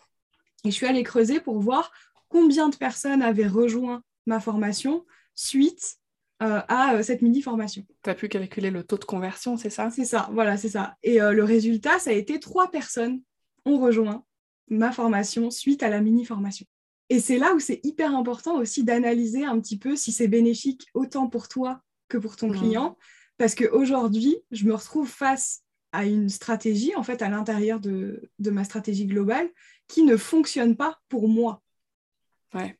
[0.65, 1.91] Et je suis allée creuser pour voir
[2.27, 5.97] combien de personnes avaient rejoint ma formation suite
[6.43, 7.85] à cette mini-formation.
[8.03, 9.91] Tu as pu calculer le taux de conversion, c'est ça?
[9.91, 10.95] C'est ça, voilà, c'est ça.
[11.03, 13.21] Et le résultat, ça a été trois personnes
[13.65, 14.25] ont rejoint
[14.69, 16.65] ma formation suite à la mini-formation.
[17.09, 20.87] Et c'est là où c'est hyper important aussi d'analyser un petit peu si c'est bénéfique
[20.93, 22.57] autant pour toi que pour ton mmh.
[22.57, 22.97] client.
[23.37, 28.63] Parce qu'aujourd'hui, je me retrouve face à une stratégie, en fait, à l'intérieur de, ma
[28.63, 29.49] stratégie globale,
[29.87, 31.61] qui ne fonctionne pas pour moi.
[32.53, 32.77] Ouais.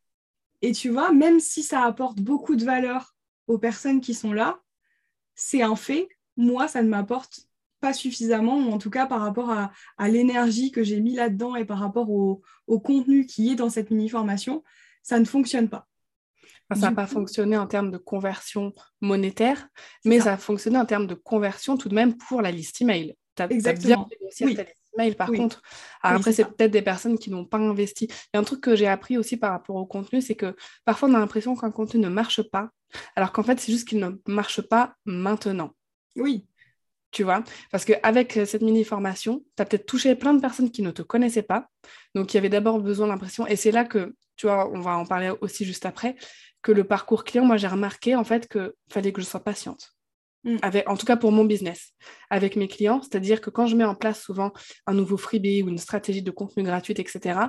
[0.62, 3.15] Et tu vois, même si ça apporte beaucoup de valeur
[3.47, 4.60] aux personnes qui sont là,
[5.36, 6.10] c'est un fait.
[6.38, 7.41] Moi, ça ne m'apporte
[7.82, 9.71] pas suffisamment, ou en tout cas par rapport à,
[10.08, 14.63] l'énergie que j'ai mis là-dedans et par rapport au, contenu qui est dans cette mini-formation,
[15.04, 15.88] ça ne fonctionne pas.
[16.69, 19.67] ça n'a pas fonctionné en termes de conversion monétaire,
[20.06, 20.34] mais ça.
[20.34, 23.15] a fonctionné en termes de conversion tout de même pour la liste email.
[23.36, 24.08] Tu as, Exactement.
[24.08, 24.56] bien oui.
[24.56, 25.62] ta liste email par contre.
[26.01, 28.06] après, c'est peut-être des personnes qui n'ont pas investi.
[28.06, 30.56] Il y a un truc que j'ai appris aussi par rapport au contenu, c'est que
[30.86, 32.69] parfois on a l'impression qu'un contenu ne marche pas,
[33.15, 35.75] alors qu'en fait, c'est juste qu'il ne marche pas maintenant.
[36.15, 36.45] Oui
[37.12, 37.43] tu vois.
[37.71, 41.01] Parce qu'avec euh, cette mini-formation, tu as peut-être touché plein de personnes qui ne te
[41.01, 41.67] connaissaient pas,
[42.15, 43.45] donc qui avaient d'abord besoin d'impression.
[43.45, 46.15] Et c'est là que, tu vois, on va en parler aussi juste après,
[46.62, 49.93] que le parcours client, moi j'ai remarqué en fait qu'il fallait que je sois patiente.
[50.43, 50.58] Mm.
[50.62, 51.91] Avec, en tout cas pour mon business,
[52.30, 54.51] avec mes clients, c'est-à-dire que quand je mets en place souvent
[54.88, 57.39] un nouveau freebie ou une stratégie de contenu gratuite, etc.,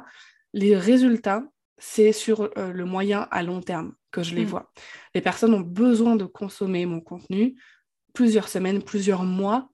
[0.52, 1.44] les résultats,
[1.84, 4.48] c'est sur euh, le moyen à long terme que je les mm.
[4.48, 4.72] vois.
[5.16, 7.60] Les personnes ont besoin de consommer mon contenu
[8.14, 9.68] plusieurs semaines, plusieurs mois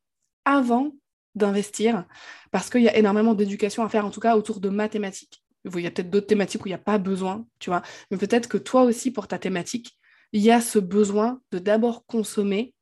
[0.46, 0.92] avant
[1.34, 2.06] d'investir,
[2.50, 5.44] parce qu'il y a énormément d'éducation à faire, en tout cas autour de mathématiques.
[5.66, 8.16] Il y a peut-être d'autres thématiques où il n'y a pas besoin, tu vois, mais
[8.16, 9.98] peut-être que toi aussi, pour ta thématique,
[10.32, 12.74] il y a ce besoin de d'abord consommer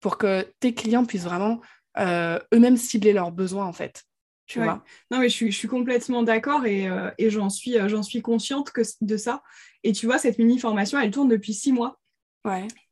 [0.00, 1.60] pour que tes clients puissent vraiment
[1.98, 4.04] euh, eux-mêmes cibler leurs besoins, en fait.
[4.50, 7.78] Tu vois non, mais je suis, je suis complètement d'accord et, euh, et j'en suis,
[7.78, 9.42] euh, j'en suis consciente que, de ça.
[9.84, 12.00] Et tu vois, cette mini-formation, elle tourne depuis six mois.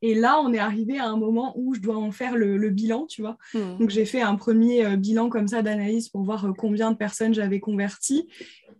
[0.03, 3.07] Et là, on est arrivé à un moment où je dois en faire le, bilan,
[3.07, 3.39] tu vois.
[3.55, 3.79] Hmm.
[3.79, 6.97] Donc, j'ai fait un premier euh, bilan comme ça d'analyse pour voir euh, combien de
[6.97, 8.29] personnes j'avais converties.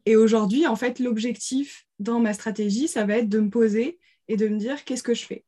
[0.05, 4.37] Et aujourd'hui, en fait, l'objectif dans ma stratégie, ça va être de me poser et
[4.37, 5.45] de me dire qu'est-ce que je fais?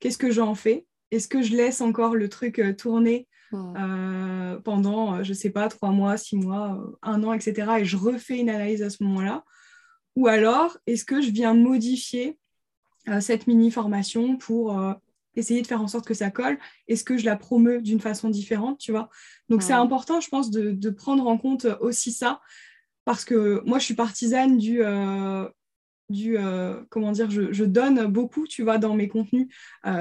[0.00, 0.86] Qu'est-ce que j'en fais?
[1.10, 4.60] Est-ce que je laisse encore le truc euh, tourner hmm.
[4.64, 7.78] pendant, je sais pas, trois mois, six mois, un an, etc.
[7.78, 9.44] Et je refais une analyse à ce moment-là
[10.16, 12.38] Ou alors, est-ce que je viens modifier
[13.08, 14.92] euh, cette mini-formation pour euh,
[15.34, 16.58] essayer de faire en sorte que ça colle?
[16.88, 19.08] Est-ce que je la promeux d'une façon différente, tu vois?
[19.48, 22.40] Donc, c'est important, je pense, de, prendre en compte aussi ça,
[23.04, 24.82] parce que moi, je suis partisane du...
[26.10, 29.48] Euh, du comment dire, je, donne beaucoup, tu vois, dans mes contenus.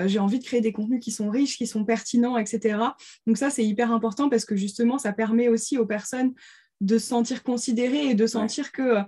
[0.05, 2.79] j'ai envie de créer des contenus qui sont riches, qui sont pertinents, etc.
[3.25, 6.33] Donc ça, c'est hyper important parce que justement, ça permet aussi aux personnes
[6.81, 9.01] de se sentir considérées et de sentir que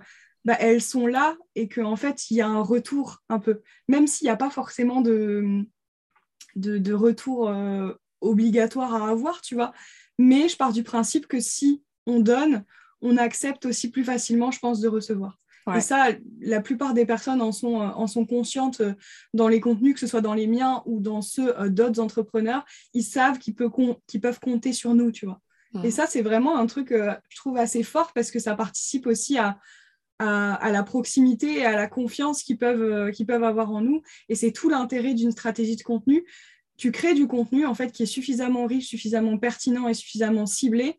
[0.44, 3.62] bah, elles sont là et qu'en en fait, il y a un retour un peu.
[3.88, 5.64] Même s'il n'y a pas forcément de,
[6.56, 9.72] de, retour euh, obligatoire à avoir, tu vois.
[10.18, 12.64] Mais je pars du principe que si on donne,
[13.02, 15.39] on accepte aussi plus facilement, je pense, de recevoir.
[15.76, 16.08] Et ça,
[16.40, 18.94] la plupart des personnes en sont, en sont conscientes euh,
[19.34, 22.64] dans les contenus, que ce soit dans les miens ou dans ceux euh, d'autres entrepreneurs.
[22.94, 23.70] Ils savent qu'ils peuvent,
[24.20, 25.40] peuvent compter sur nous, tu vois.
[25.84, 29.38] Et ça, c'est vraiment un truc, je trouve, assez fort parce que ça participe aussi
[29.38, 29.56] à,
[30.20, 34.02] à, la proximité et à la confiance qu'ils peuvent, euh, peuvent avoir en nous.
[34.28, 36.24] Et c'est tout l'intérêt d'une stratégie de contenu.
[36.76, 40.98] Tu crées du contenu en fait qui est suffisamment riche, suffisamment pertinent et suffisamment ciblé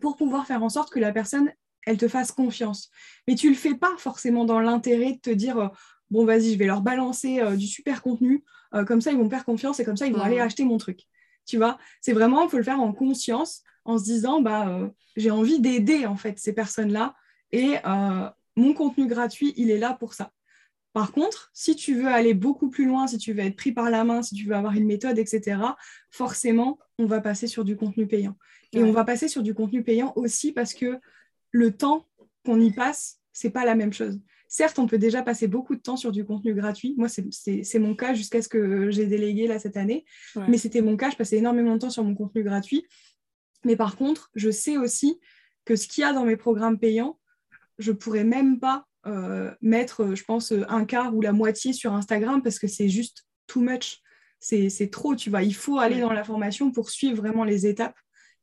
[0.00, 1.52] pour pouvoir faire en sorte que la personne
[1.86, 2.90] elle te fasse confiance.
[3.26, 5.68] Mais tu le fais pas forcément dans l'intérêt de te dire euh,
[6.10, 8.44] bon vas-y je vais leur balancer euh, du super contenu
[8.86, 11.00] comme ça ils vont perdre confiance et comme ça ils vont aller acheter mon truc.
[11.44, 15.32] Tu vois, c'est vraiment il faut le faire en conscience en se disant bah j'ai
[15.32, 17.16] envie d'aider en fait ces personnes là
[17.50, 17.78] et
[18.56, 20.32] mon contenu gratuit, il est là pour ça.
[20.92, 23.90] Par contre, si tu veux aller beaucoup plus loin, si tu veux être pris par
[23.90, 25.60] la main, si tu veux avoir une méthode, etc.,
[26.10, 28.36] forcément, on va passer sur du contenu payant.
[28.72, 30.98] Et on va passer sur du contenu payant aussi parce que
[31.50, 32.06] le temps
[32.44, 34.20] qu'on y passe, c'est pas la même chose.
[34.48, 36.94] Certes, on peut déjà passer beaucoup de temps sur du contenu gratuit.
[36.98, 40.04] Moi, c'est mon cas jusqu'à ce que j'ai délégué là cette année.
[40.48, 42.84] Mais c'était mon cas, je passais énormément de temps sur mon contenu gratuit.
[43.64, 45.20] Mais par contre, je sais aussi
[45.64, 47.18] que ce qu'il y a dans mes programmes payants,
[47.78, 52.42] je pourrais même pas euh, mettre, je pense, un quart ou la moitié sur Instagram
[52.42, 54.00] parce que c'est juste too much.
[54.40, 55.42] C'est trop, tu vois.
[55.42, 57.96] Il faut aller dans la formation pour suivre vraiment les étapes.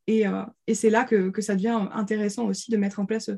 [0.08, 0.44] Et, euh,
[0.74, 3.30] c'est là que, ça devient intéressant aussi de mettre en place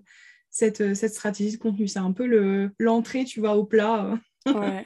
[0.49, 1.87] cette, cette stratégie de contenu.
[1.87, 4.17] C'est un peu l'entrée, tu vois, au plat.
[4.45, 4.85] ouais.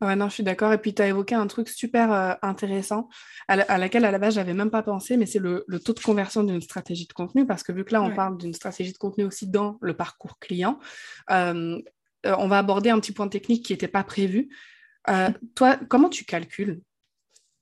[0.00, 0.72] Ouais, non, je suis d'accord.
[0.72, 3.08] Et puis, tu as évoqué un truc super euh, intéressant
[3.48, 6.42] à, laquelle, à la base, j'avais même pas pensé, mais c'est le, taux de conversion
[6.44, 7.46] d'une stratégie de contenu.
[7.46, 10.38] Parce que vu que là, on parle d'une stratégie de contenu aussi dans le parcours
[10.38, 10.78] client,
[11.30, 11.80] euh,
[12.26, 14.48] euh, on va aborder un petit point technique qui n'était pas prévu.
[15.54, 16.80] toi, comment tu calcules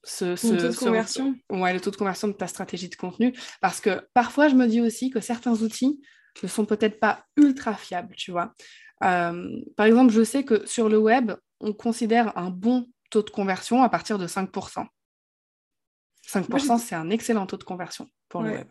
[0.05, 3.35] ce, ce, taux de conversion Ouais, le taux de conversion de ta stratégie de contenu.
[3.61, 6.01] Parce que parfois, je me dis aussi que certains outils
[6.43, 8.55] ne sont peut-être pas ultra fiables, tu vois.
[9.01, 13.83] par exemple, je sais que sur le web, on considère un bon taux de conversion
[13.83, 14.87] à partir de 5%.
[16.27, 18.67] 5%, c'est un excellent taux de conversion pour le web.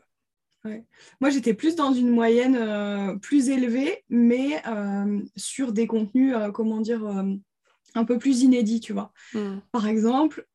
[1.19, 6.51] Moi, j'étais plus dans une moyenne euh, plus élevée, mais euh, sur des contenus, euh,
[6.51, 7.03] comment dire,
[7.95, 9.11] un peu plus inédits, tu vois.
[9.33, 9.57] Hmm.
[9.71, 10.47] Par exemple,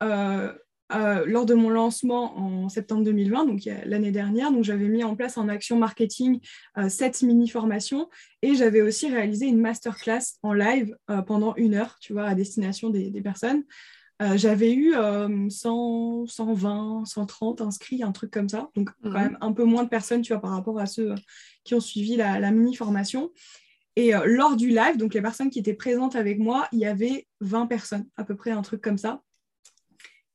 [0.95, 5.17] euh, lors de mon lancement en septembre 2020, donc l'année dernière, donc j'avais mis en
[5.17, 6.41] place en action marketing
[6.79, 8.09] euh, cette mini-formation
[8.41, 12.35] et j'avais aussi réalisé une masterclass en live euh, pendant une heure, tu vois, à
[12.35, 13.65] destination des, personnes.
[14.37, 14.95] j'avais eu
[15.51, 19.15] 100, 120, 130 inscrits, un truc comme ça, donc quand mhm.
[19.15, 21.15] même un peu moins de personnes, tu vois, par rapport à ceux
[21.65, 23.31] qui ont suivi la, la mini-formation.
[23.97, 27.27] Et lors du live, donc les personnes qui étaient présentes avec moi, il y avait
[27.41, 29.21] 20 personnes, à peu près un truc comme ça.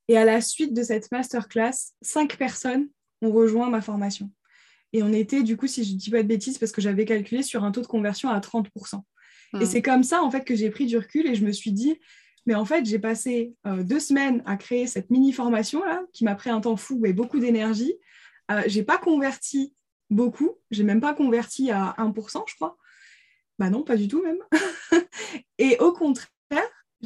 [0.08, 2.90] Et à la suite de cette masterclass, cinq personnes
[3.22, 4.30] ont rejoint ma formation.
[4.92, 7.06] Et on était, du coup, si je ne dis pas de bêtises, parce que j'avais
[7.06, 9.02] calculé sur un taux de conversion à 30%.
[9.54, 9.66] Et hmm.
[9.66, 12.00] c'est comme ça, en fait, que j'ai pris du recul et je me suis dit,
[12.46, 16.50] mais en fait, j'ai passé euh, deux semaines à créer cette mini-formation-là, qui m'a pris
[16.50, 17.96] un temps fou et beaucoup d'énergie.
[18.52, 19.74] Euh, je n'ai pas converti
[20.10, 22.78] beaucoup, j'ai même pas converti à 1%, je crois.
[23.60, 24.40] Bah non, pas du tout même.
[25.58, 26.30] et au contraire,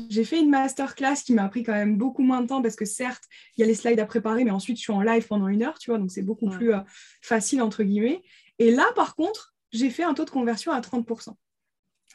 [0.10, 2.86] j'ai fait une masterclass qui m'a pris quand même beaucoup moins de temps parce que
[2.86, 3.23] certes,
[3.55, 5.63] il y a les slides à préparer, mais ensuite je suis en live pendant une
[5.63, 6.79] heure, tu vois, donc c'est beaucoup plus euh,
[7.21, 8.21] facile entre guillemets.
[8.60, 11.33] Et là, par contre, j'ai fait un taux de conversion à 30%.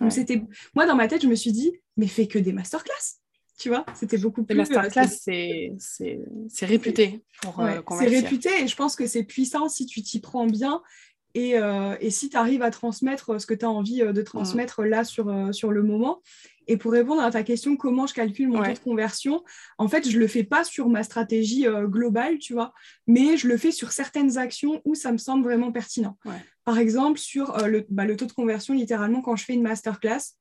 [0.00, 0.42] Donc c'était,
[0.74, 3.18] moi dans ma tête, je me suis dit, mais fais que des masterclass.
[3.58, 4.54] Tu vois, c'était beaucoup plus.
[4.54, 9.86] Les masterclass, c'est, réputé pour euh, C'est réputé et je pense que c'est puissant si
[9.86, 10.82] tu t'y prends bien
[11.34, 14.82] et, euh, et, si tu arrives à transmettre ce que tu as envie de transmettre
[14.82, 16.22] là sur, sur le moment.
[16.66, 19.42] Et pour répondre à ta question, comment je calcule mon taux de conversion,
[19.78, 22.72] en fait, je ne le fais pas sur ma stratégie euh, globale, tu vois,
[23.06, 26.16] mais je le fais sur certaines actions où ça me semble vraiment pertinent.
[26.64, 29.62] Par exemple, sur euh, le, bah, le, taux de conversion, littéralement, quand je fais une
[29.62, 30.36] masterclass,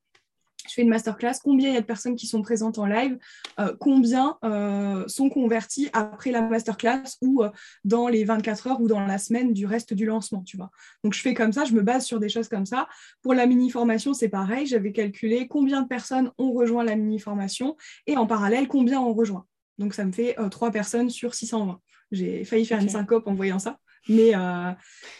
[0.67, 3.17] je fais une masterclass, combien il y a de personnes qui sont présentes en live,
[3.59, 7.49] euh, combien euh, sont convertis après la masterclass ou euh,
[7.83, 10.71] dans les 24 heures ou dans la semaine du reste du lancement, tu vois?
[11.03, 12.87] Donc je fais comme ça, je me base sur des choses comme ça.
[13.21, 18.17] Pour la mini-formation, c'est pareil, j'avais calculé combien de personnes ont rejoint la mini-formation et
[18.17, 19.45] en parallèle, combien ont rejoint.
[19.77, 21.79] Donc ça me fait 3 personnes sur 620.
[22.11, 23.79] J'ai failli faire une syncope en voyant ça.
[24.09, 24.71] Mais, euh,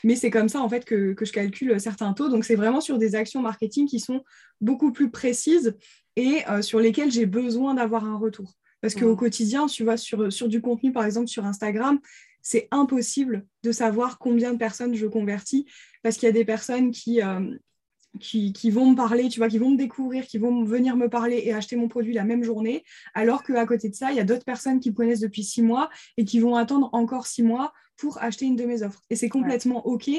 [0.04, 2.30] mais c'est comme ça en fait que, que, je calcule certains taux.
[2.30, 4.24] Donc c'est vraiment sur des actions marketing qui sont
[4.60, 5.78] beaucoup plus précises
[6.16, 8.54] et euh, sur lesquelles j'ai besoin d'avoir un retour.
[8.82, 12.00] Parce qu'au quotidien, tu vois, sur, sur du contenu, par exemple sur Instagram,
[12.42, 15.68] c'est impossible de savoir combien de personnes je convertis
[16.02, 17.56] parce qu'il y a des personnes qui, euh,
[18.22, 21.10] qui, qui, vont me parler, tu vois, qui vont me découvrir, qui vont venir me
[21.10, 24.20] parler et acheter mon produit la même journée, alors qu'à côté de ça, il y
[24.20, 27.44] a d'autres personnes qui me connaissent depuis six mois et qui vont attendre encore six
[27.44, 29.02] mois pour acheter une de mes offres.
[29.10, 30.10] Et c'est complètement OK,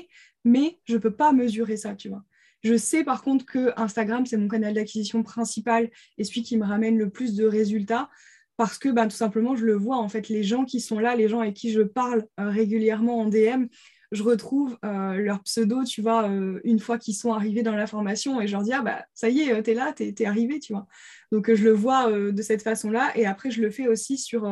[0.44, 2.22] mais je ne peux pas mesurer ça, tu vois.
[2.62, 6.64] Je sais par contre que Instagram, c'est mon canal d'acquisition principal et celui qui me
[6.64, 8.08] ramène le plus de résultats
[8.56, 11.16] parce que bah, tout simplement, je le vois, en fait, les gens qui sont là,
[11.16, 13.66] les gens avec qui je parle euh, régulièrement en DM,
[14.12, 17.87] je retrouve euh, leur pseudo, tu vois, euh, une fois qu'ils sont arrivés dans la
[17.87, 20.61] formation et je leur dis, ah bah ça y est, t'es là, t'es es arrivé,
[20.61, 20.87] tu vois.
[21.33, 24.46] Donc je le vois de cette façon-là et après je le fais aussi sur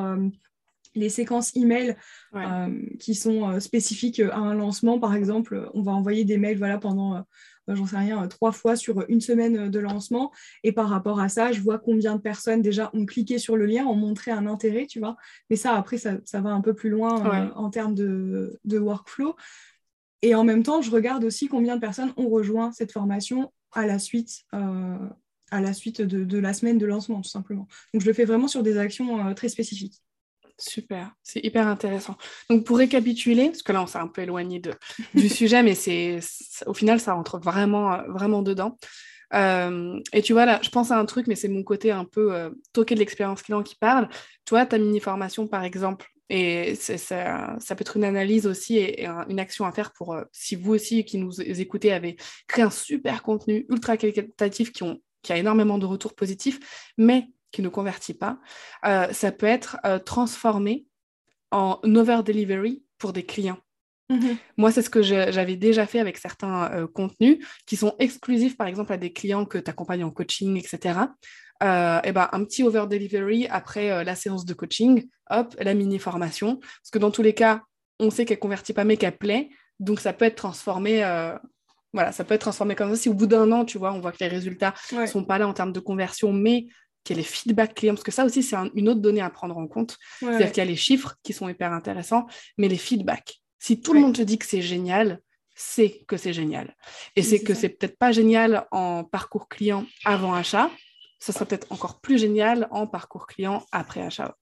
[0.95, 1.97] les séquences email
[2.35, 6.59] euh, qui sont euh, spécifiques à un lancement, par exemple, on va envoyer des mails
[6.59, 7.21] voilà, pendant, euh,
[7.75, 10.33] j'en sais rien, trois fois sur une semaine de lancement.
[10.63, 13.67] Et par rapport à ça, je vois combien de personnes déjà ont cliqué sur le
[13.67, 15.17] lien, ont montré un intérêt, tu vois.
[15.49, 19.37] Mais ça, après, ça, va un peu plus loin en termes de, workflow.
[20.23, 23.87] Et en même temps, je regarde aussi combien de personnes ont rejoint cette formation à
[23.87, 24.45] la suite.
[24.53, 27.67] à la suite de, de, la semaine de lancement, tout simplement.
[27.93, 30.01] Donc, je le fais vraiment sur des actions très spécifiques.
[30.61, 32.17] Super, c'est hyper intéressant.
[32.51, 34.75] Donc pour récapituler, parce que là on s'est un peu éloigné de,
[35.15, 36.21] du sujet, mais c'est
[36.67, 38.79] au final ça rentre vraiment, euh, vraiment dedans.
[39.33, 42.05] Euh, et tu vois là, je pense à un truc, mais c'est mon côté un
[42.05, 44.09] peu euh, toqué de l'expérience client qui parle.
[44.45, 49.07] Tu vois, ta mini-formation par exemple, et ça, ça, peut être une analyse aussi et,
[49.29, 53.23] une action à faire pour si vous aussi qui nous écoutez avez créé un super
[53.23, 58.15] contenu ultra qualitatif qui, ont, qui a énormément de retours positifs, mais qui ne convertit
[58.15, 58.39] pas,
[58.85, 60.87] euh, ça peut être euh, transformé
[61.51, 63.59] en over-delivery pour des clients.
[64.11, 64.37] Mhm.
[64.57, 68.67] Moi, c'est ce que j'avais déjà fait avec certains euh, contenus qui sont exclusifs, par
[68.67, 70.99] exemple, à des clients que tu accompagnes en coaching, etc.
[71.63, 76.57] Euh, et ben, un petit over-delivery après euh, la séance de coaching, hop, la mini-formation.
[76.57, 77.63] Parce que dans tous les cas,
[78.01, 79.51] on sait qu'elle convertit pas, mais qu'elle plaît.
[79.79, 81.05] Donc, ça peut être transformé.
[81.93, 82.97] voilà, ça peut être transformé comme ça.
[82.97, 85.39] Si au bout d'un an, tu vois, on voit que les résultats ne sont pas
[85.39, 86.67] là en termes de conversion, mais
[87.05, 89.31] qu'il y a les feedbacks clients, parce que ça aussi, c'est une autre donnée à
[89.31, 89.97] prendre en compte.
[90.21, 92.27] C'est-à-dire qu'il y a les chiffres qui sont hyper intéressants,
[92.59, 93.41] mais les feedbacks.
[93.59, 95.21] Si tout le monde te dit que c'est génial,
[95.55, 96.75] c'est que c'est génial.
[97.17, 100.71] Et c'est que c'est peut-être pas génial en parcours client avant achat,
[101.19, 104.37] ça sera peut-être encore plus génial en parcours client après achat.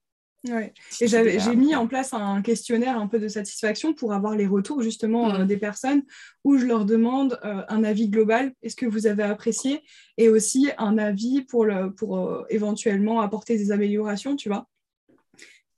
[0.47, 0.73] Ouais.
[1.01, 4.81] Et j'ai mis en place un questionnaire un peu de satisfaction pour avoir les retours
[4.81, 5.47] justement euh, mm.
[5.47, 6.03] des personnes
[6.45, 9.83] où je leur demande euh, un avis global, est-ce que vous avez apprécié,
[10.17, 14.67] et aussi un avis pour, le, pour euh, éventuellement apporter des améliorations, tu vois?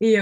[0.04, 0.18] Et,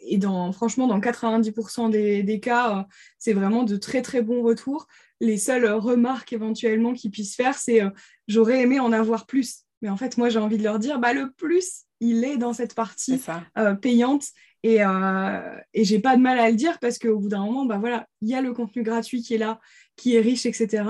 [0.00, 4.88] et dans, franchement, dans 90% des, des cas, c'est vraiment de très très bons retours.
[5.20, 7.80] Les seules remarques éventuellement qu'ils puissent faire, c'est
[8.26, 9.66] j'aurais aimé en avoir plus.
[9.82, 12.52] Mais en fait, moi, j'ai envie de leur dire, bah, le plus, il est dans
[12.52, 13.20] cette partie
[13.58, 14.24] euh, payante.
[14.62, 17.64] Et, euh, et j'ai pas de mal à le dire parce qu'au bout d'un moment,
[17.64, 19.58] bah voilà, il y a le contenu gratuit qui est là,
[19.96, 20.84] qui est riche, etc.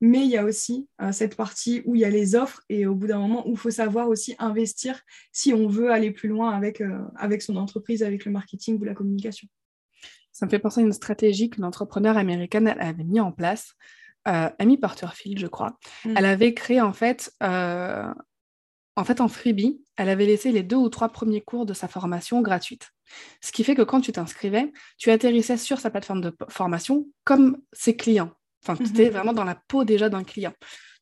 [0.00, 2.86] Mais il y a aussi euh, cette partie où il y a les offres et
[2.86, 5.00] au bout d'un moment où il faut savoir aussi investir
[5.32, 8.84] si on veut aller plus loin avec, euh, avec son entreprise, avec le marketing ou
[8.84, 9.48] la communication.
[10.30, 13.74] Ça me fait penser à une stratégie que l'entrepreneur américaine avait mis en place.
[14.28, 15.78] Amy Porterfield, je crois.
[16.04, 16.14] Mm.
[16.16, 17.32] Elle avait créé en fait
[18.96, 21.86] en fait, en freebie, elle avait laissé les deux ou trois premiers cours de sa
[21.86, 22.90] formation gratuites.
[23.42, 27.58] Ce qui fait que quand tu t'inscrivais, tu atterrissais sur sa plateforme de formation comme
[27.72, 28.32] ses clients.
[28.64, 29.12] Enfin, tu étais mhm.
[29.12, 30.52] vraiment dans la peau déjà d'un client.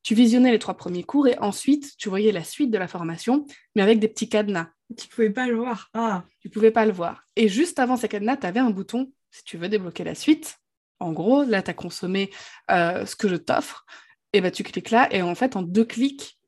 [0.02, 3.46] Tu visionnais les trois premiers cours et ensuite, tu voyais la suite de la formation,
[3.74, 4.68] mais avec des petits cadenas.
[4.98, 5.88] Tu pouvais pas le voir.
[5.94, 6.24] Ah.
[6.40, 7.22] Tu pouvais pas le voir.
[7.36, 10.58] Et juste avant ces cadenas, tu avais un bouton, si tu veux débloquer la suite.
[11.00, 12.30] En gros, là, tu as consommé
[12.70, 13.86] euh, ce que je t'offre.
[14.34, 16.38] Et ben, tu cliques là et en fait, en deux clics,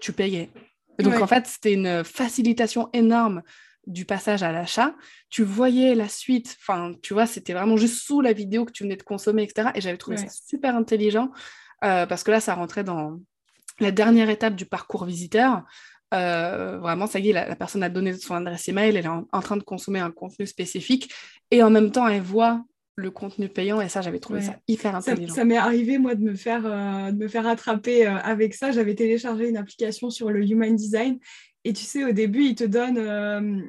[0.00, 0.50] tu payais
[0.98, 3.42] donc, en fait, c'était une facilitation énorme
[3.86, 4.94] du passage à l'achat.
[5.30, 8.82] Tu voyais la suite, enfin, tu vois, c'était vraiment juste sous la vidéo que tu
[8.82, 9.70] venais de consommer, etc.
[9.74, 11.30] Et j'avais trouvé ça super intelligent
[11.84, 13.20] euh, parce que là, ça rentrait dans
[13.78, 15.62] la dernière étape du parcours visiteur.
[16.14, 19.40] Euh, vraiment, ça y est, la, personne a donné son adresse email, elle est en,
[19.40, 21.12] train de consommer un contenu spécifique
[21.50, 22.64] et en même temps, elle voit
[22.96, 25.34] le contenu payant et ça j'avais trouvé ça hyper intelligent.
[25.34, 28.72] Ça, m'est arrivé moi de me faire, euh, de me faire attraper euh, avec ça.
[28.72, 31.18] J'avais téléchargé une application sur le Human Design
[31.64, 33.60] et tu sais au début il te donne, euh,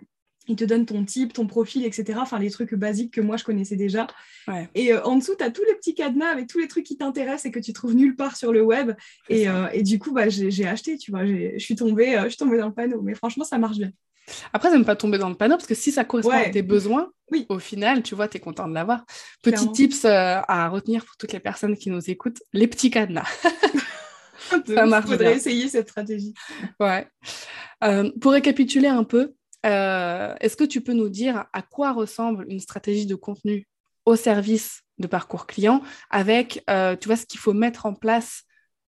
[0.47, 2.19] il te donne ton type, ton profil, etc.
[2.21, 4.07] Enfin les trucs basiques que moi je connaissais déjà.
[4.75, 7.47] Et en dessous tu as tous les petits cadenas avec tous les trucs qui t'intéressent
[7.47, 8.93] et que tu trouves nulle part sur le web.
[9.27, 12.59] Et, et, du coup bah, j'ai acheté, tu vois, je suis tombée, je suis tombée
[12.59, 13.01] dans le panneau.
[13.01, 13.91] Mais franchement ça marche bien.
[14.53, 16.61] Après, ça ne pas tomber dans le panneau parce que si ça correspond à tes
[16.61, 17.45] besoins, oui.
[17.49, 19.05] au final, tu vois, tu es content de l'avoir.
[19.41, 23.27] Petit tips euh, à retenir pour toutes les personnes qui nous écoutent les petits cadenas.
[24.67, 25.05] ça marche.
[25.07, 26.33] Il faudrait essayer cette stratégie.
[26.79, 27.07] Ouais.
[27.83, 29.33] Euh, pour récapituler un peu,
[29.65, 33.67] euh, est-ce que tu peux nous dire à quoi ressemble une stratégie de contenu
[34.05, 38.46] au service de parcours client avec, tu vois, ce qu'il faut mettre en place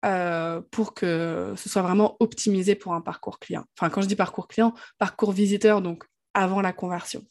[0.05, 3.65] euh, pour que ce soit vraiment optimisé pour un parcours client.
[3.75, 6.03] Enfin, quand je dis parcours client, parcours visiteur, donc
[6.35, 7.25] avant la conversion.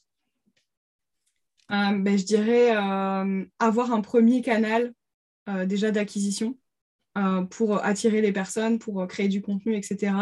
[1.70, 4.92] Euh, ben, je dirais euh, avoir un premier canal
[5.66, 6.56] déjà d'acquisition
[7.50, 10.14] pour attirer les personnes, pour créer du contenu, etc.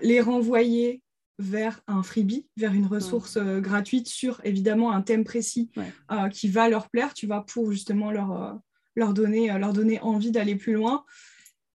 [0.00, 1.02] les renvoyer
[1.38, 5.70] vers un freebie, vers une ressource gratuite sur évidemment un thème précis
[6.32, 8.58] qui va leur plaire, tu vas pour justement leur,
[8.94, 11.04] leur, donner, leur donner envie d'aller plus loin.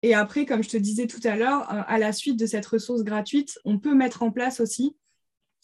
[0.04, 2.66] Et après, comme je te disais tout à l'heure, euh, à la suite de cette
[2.66, 4.96] ressource gratuite, on peut mettre en place aussi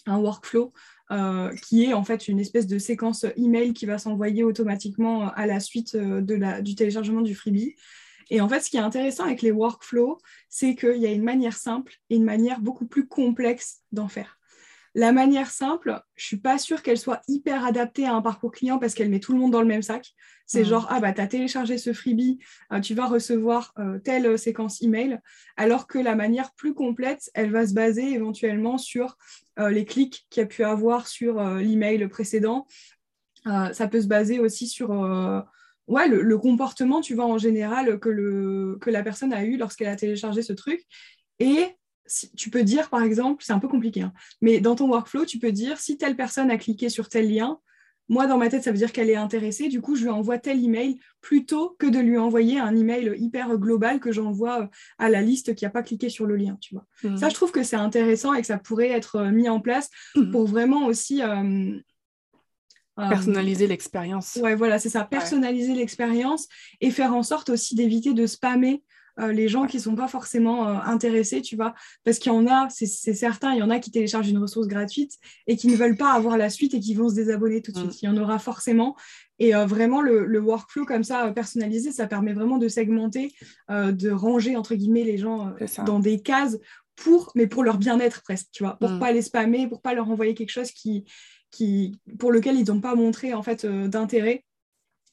[0.06, 0.74] un workflow
[1.12, 5.46] euh, qui est en fait une espèce de séquence email qui va s'envoyer automatiquement à
[5.46, 6.22] la suite euh,
[6.62, 7.76] du téléchargement du freebie.
[8.30, 10.18] Et en fait, ce qui est intéressant avec les workflows,
[10.50, 14.37] c'est qu'il y a une manière simple et une manière beaucoup plus complexe d'en faire.
[14.98, 18.80] La manière simple, je suis pas sûre qu'elle soit hyper adaptée à un parcours client
[18.80, 20.12] parce qu'elle met tout le monde dans le même sac.
[20.48, 20.66] C'est mm.
[20.66, 22.40] genre, ah bah, tu as téléchargé ce freebie,
[22.74, 25.20] euh, tu vas recevoir euh, telle euh, séquence email.
[25.56, 29.18] Alors que la manière plus complète, elle va se baser éventuellement sur
[29.60, 32.68] les clics qu'il y a pu avoir sur l'email précédent.
[33.46, 34.90] ça peut se baser aussi sur
[35.88, 39.88] ouais, le, comportement, tu vois, en général, que, le, que la personne a eu lorsqu'elle
[39.88, 40.84] a téléchargé ce truc.
[41.40, 41.77] Et
[42.36, 45.40] tu peux dire, par exemple, c'est un peu compliqué, hein, mais dans ton workflow, tu
[45.40, 47.60] peux dire si telle personne a cliqué sur tel lien,
[48.10, 49.68] moi, dans ma tête, ça veut dire qu'elle est intéressée.
[49.68, 53.58] Du coup, je lui envoie tel email plutôt que de lui envoyer un email hyper
[53.58, 56.58] global que j'envoie euh, à la liste qui n'a pas cliqué sur le lien.
[56.62, 56.86] Tu vois.
[57.04, 57.18] Mmh.
[57.18, 59.90] Ça, je trouve que c'est intéressant et que ça pourrait être euh, mis en place
[60.16, 60.32] mmh.
[60.32, 61.78] pour vraiment aussi euh,
[62.96, 64.40] personnaliser l'expérience.
[64.42, 66.48] Ouais, voilà, c'est ça, personnaliser l'expérience
[66.80, 68.84] et faire en sorte aussi d'éviter de spammer
[69.20, 71.74] euh, les gens qui ne sont pas forcément euh, intéressés, tu vois.
[72.04, 74.68] Parce qu'il y en a, c'est certain, il y en a qui téléchargent une ressource
[74.68, 75.14] gratuite
[75.48, 77.78] et qui ne veulent pas avoir la suite et qui vont se désabonner tout de
[77.78, 77.92] suite.
[77.92, 77.98] Mm.
[78.02, 78.96] Il y en aura forcément.
[79.40, 83.34] Et euh, vraiment, le, workflow comme ça, personnalisé, ça permet vraiment de segmenter,
[83.70, 85.54] de ranger, entre guillemets, les gens
[85.86, 86.58] dans des cases
[86.96, 89.00] pour, mais pour leur bien-être presque, tu vois, pour mm.
[89.00, 91.06] pas les spammer, pour pas leur envoyer quelque chose qui,
[91.52, 94.44] qui, pour lequel ils n'ont pas montré en fait d'intérêt.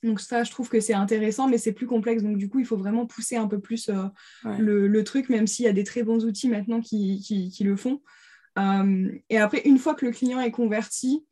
[0.05, 2.23] Donc ça, je trouve que c'est intéressant, mais c'est plus complexe.
[2.23, 5.65] Donc du coup, il faut vraiment pousser un peu plus euh, le, truc, même s'il
[5.65, 8.03] y a des très bons outils maintenant qui, le font.
[8.59, 11.25] Euh, et après, une fois que le client est converti,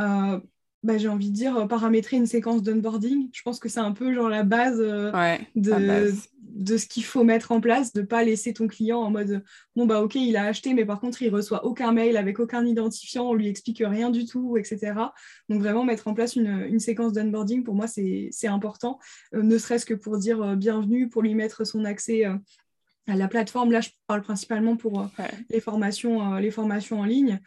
[0.00, 0.38] euh,
[0.84, 3.28] bah, j'ai envie de dire paramétrer une séquence d'onboarding.
[3.32, 6.12] Je pense que c'est un peu genre la base, de,
[6.54, 9.42] de ce qu'il faut mettre en place, de ne pas laisser ton client en mode
[9.74, 12.64] bon bah ok il a acheté mais par contre il reçoit aucun mail avec aucun
[12.64, 14.94] identifiant, on lui explique rien du tout, etc.
[15.48, 18.98] Donc vraiment mettre en place une, séquence d'onboarding pour moi c'est important,
[19.34, 22.36] euh, ne serait-ce que pour dire euh, bienvenue, pour lui mettre son accès euh,
[23.06, 23.72] à la plateforme.
[23.72, 25.08] Là je parle principalement pour
[25.50, 27.40] les, formations, les formations en ligne.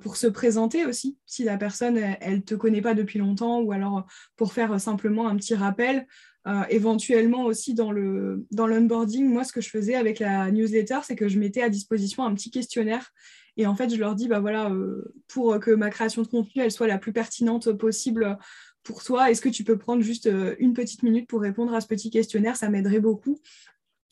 [0.00, 3.72] pour se présenter aussi, si la personne elle ne te connaît pas depuis longtemps, ou
[3.72, 6.06] alors pour faire simplement un petit rappel.
[6.48, 10.98] Euh, éventuellement aussi dans le dans l'onboarding, moi ce que je faisais avec la newsletter,
[11.04, 13.12] c'est que je mettais à disposition un petit questionnaire
[13.56, 16.62] et en fait je leur dis bah voilà euh, pour que ma création de contenu
[16.62, 18.38] elle soit la plus pertinente possible
[18.82, 21.80] pour toi, est-ce que tu peux prendre juste euh, une petite minute pour répondre à
[21.80, 22.56] ce petit questionnaire?
[22.56, 23.40] Ça m'aiderait beaucoup.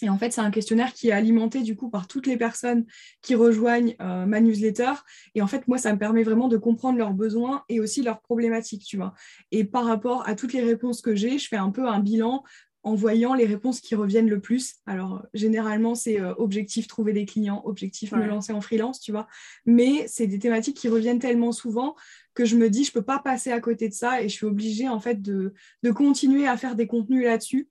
[0.02, 2.84] Et en fait, c'est un questionnaire qui est alimenté du coup par toutes les personnes
[3.22, 4.92] qui rejoignent euh, ma newsletter.
[5.34, 8.20] Et en fait, moi, ça me permet vraiment de comprendre leurs besoins et aussi leurs
[8.20, 9.14] problématiques, tu vois.
[9.50, 12.44] Et par rapport à toutes les réponses que j'ai, je fais un peu un bilan
[12.82, 14.76] en voyant les réponses qui reviennent le plus.
[14.86, 19.28] Alors, généralement, c'est euh, objectif trouver des clients, objectif me lancer en freelance, tu vois.
[19.66, 21.94] Mais c'est des thématiques qui reviennent tellement souvent
[22.32, 24.34] que je me dis, je ne peux pas passer à côté de ça et je
[24.34, 27.68] suis obligée, en fait, de, de continuer à faire des contenus là-dessus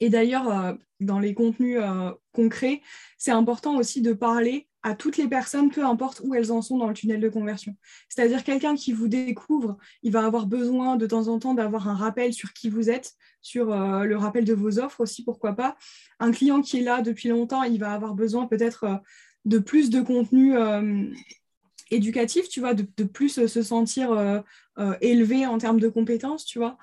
[0.00, 2.80] et d'ailleurs, euh, dans les contenus euh, concrets,
[3.18, 6.78] c'est important aussi de parler à toutes les personnes, peu importe où elles en sont
[6.78, 7.76] dans le tunnel de conversion.
[8.08, 11.94] C'est-à-dire quelqu'un qui vous découvre, il va avoir besoin de temps en temps d'avoir un
[11.94, 15.76] rappel sur qui vous êtes, sur euh, le rappel de vos offres aussi, pourquoi pas.
[16.18, 19.02] Un client qui est là depuis longtemps, il va avoir besoin peut-être
[19.44, 20.54] de plus de contenu
[21.90, 24.42] éducatif, tu vois, de, de plus se sentir
[25.00, 26.76] élevé en termes de compétences, tu vois.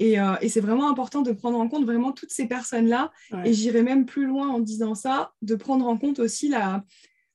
[0.00, 3.10] Euh, et, c'est vraiment important de prendre en compte vraiment toutes ces personnes-là.
[3.44, 6.84] Et j'irai même plus loin en disant ça, de prendre en compte aussi la,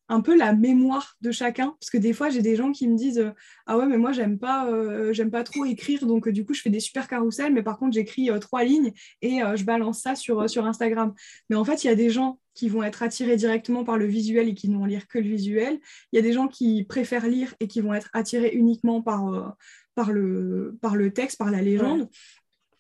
[0.10, 1.76] un peu la mémoire de chacun.
[1.80, 3.32] Parce que des fois, j'ai des gens qui me disent euh,
[3.66, 6.06] Ah ouais, mais moi, j'aime pas, euh, j'aime pas trop écrire.
[6.06, 7.54] Donc, du coup, je fais des super carousels.
[7.54, 11.14] Mais par contre, j'écris trois lignes et je balance ça sur, sur Instagram.
[11.50, 14.06] Mais en fait, il y a des gens qui vont être attirés directement par le
[14.06, 15.80] visuel et qui ne vont lire que le visuel.
[16.12, 19.58] Il y a des gens qui préfèrent lire et qui vont être attirés uniquement par,
[19.96, 22.08] par, le, par le texte, par la légende.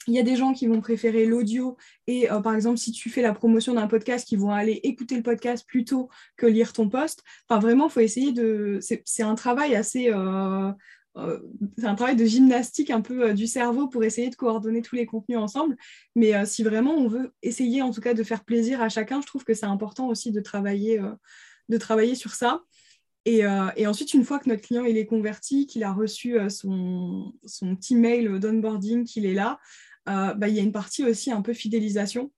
[0.07, 1.77] Il y a des gens qui vont préférer l'audio
[2.07, 5.15] et euh, par exemple si tu fais la promotion d'un podcast, qui vont aller écouter
[5.15, 7.23] le podcast plutôt que lire ton post.
[7.47, 8.79] Enfin vraiment, faut essayer de.
[8.81, 10.09] C'est un travail assez.
[10.09, 10.71] Euh,
[11.15, 11.39] euh,
[11.77, 15.05] c'est un travail de gymnastique un peu du cerveau pour essayer de coordonner tous les
[15.05, 15.77] contenus ensemble.
[16.15, 19.27] Mais si vraiment on veut essayer en tout cas de faire plaisir à chacun, je
[19.27, 20.99] trouve que c'est important aussi de travailler,
[21.69, 22.63] de travailler sur ça.
[23.25, 23.43] Et,
[23.75, 27.75] et, ensuite, une fois que notre client il est converti, qu'il a reçu son, son
[27.75, 29.59] petit mail d'onboarding, qu'il est là,
[30.09, 32.31] euh, bah, il y a une partie aussi un peu fidélisation.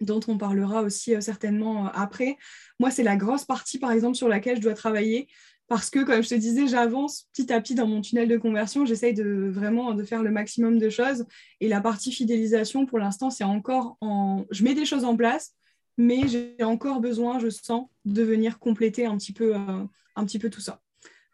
[0.00, 2.36] dont on parlera aussi euh, certainement euh, après.
[2.80, 5.28] Moi, c'est la grosse partie, par exemple, sur laquelle je dois travailler
[5.66, 8.84] parce que, comme je te disais, j'avance petit à petit dans mon tunnel de conversion.
[8.84, 11.24] J'essaye de vraiment de faire le maximum de choses.
[11.60, 14.44] Et la partie fidélisation, pour l'instant, c'est encore en...
[14.50, 15.54] Je mets des choses en place,
[15.96, 20.50] mais j'ai encore besoin, je sens, de venir compléter un petit peu, un petit peu
[20.50, 20.82] tout ça.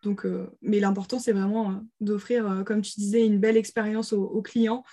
[0.04, 0.24] Donc,
[0.62, 4.84] mais l'important, c'est vraiment d'offrir, comme tu disais, une belle expérience aux clients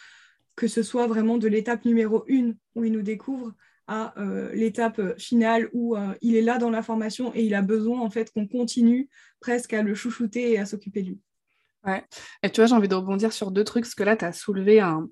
[0.57, 3.53] que ce soit vraiment de l'étape numéro une où il nous découvre
[3.87, 7.61] à euh, l'étape finale où euh, il est là dans la formation et il a
[7.61, 9.07] besoin en fait qu'on continue
[9.39, 11.19] presque à le chouchouter et à s'occuper de lui.
[11.85, 12.03] Ouais.
[12.43, 14.33] Et tu vois, j'ai envie de rebondir sur deux trucs, parce que là, tu as
[14.33, 15.07] soulevé un,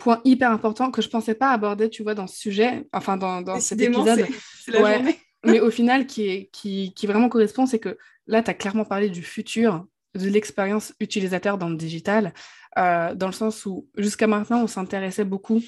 [0.00, 3.16] point hyper important que je ne pensais pas aborder, tu vois, dans ce sujet, enfin
[3.16, 4.26] dans, dans cet épisode.
[4.64, 5.18] C'est la journée.
[5.44, 8.84] mais au final, qui, est, qui, qui vraiment correspond, c'est que là, tu as clairement
[8.84, 12.32] parlé du futur, de l'expérience utilisateur dans le digital.
[12.78, 15.62] Euh, dans le sens où jusqu'à maintenant, on s'intéressait beaucoup,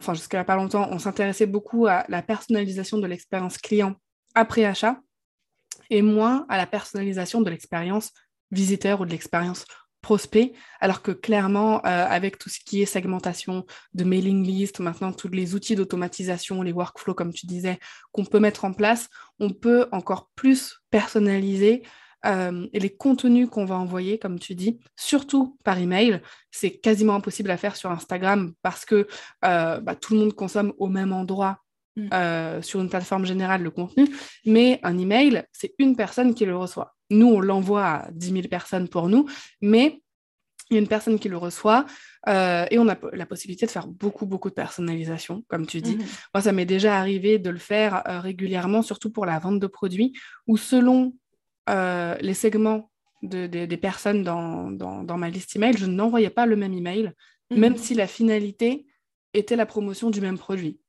[0.00, 3.94] enfin jusqu'à pas longtemps, on s'intéressait beaucoup à la personnalisation de l'expérience client
[4.34, 5.00] après achat
[5.90, 8.12] et moins à la personnalisation de l'expérience
[8.50, 9.64] visiteur ou de l'expérience
[10.02, 13.64] prospect, alors que clairement, euh, avec tout ce qui est segmentation
[13.94, 17.78] de mailing list, maintenant tous les outils d'automatisation, les workflows, comme tu disais,
[18.10, 19.08] qu'on peut mettre en place,
[19.38, 21.84] on peut encore plus personnaliser
[22.24, 26.20] et les contenus qu'on va envoyer, comme tu dis, surtout par email,
[26.50, 29.08] c'est quasiment impossible à faire sur Instagram parce que
[29.42, 31.58] bah, tout le monde consomme au même endroit
[31.96, 32.62] mm.
[32.62, 34.06] sur une plateforme générale le contenu,
[34.46, 36.94] mais un email, c'est une personne qui le reçoit.
[37.10, 39.26] Nous, on l'envoie à 10 000 personnes pour nous,
[39.60, 40.02] mais
[40.72, 41.84] il y a une personne qui le reçoit
[42.28, 45.96] euh, et on a la possibilité de faire beaucoup, beaucoup de personnalisation, comme tu dis.
[45.96, 46.04] Mhm.
[46.34, 49.66] Moi, ça m'est déjà arrivé de le faire euh, régulièrement, surtout pour la vente de
[49.66, 50.14] produits,
[50.46, 51.14] où selon
[51.70, 52.90] euh, les segments
[53.22, 57.12] des personnes dans, ma liste email, je n'envoyais pas le même email,
[57.50, 57.58] mhm.
[57.58, 58.86] même si la finalité
[59.32, 60.80] était la promotion du même produit.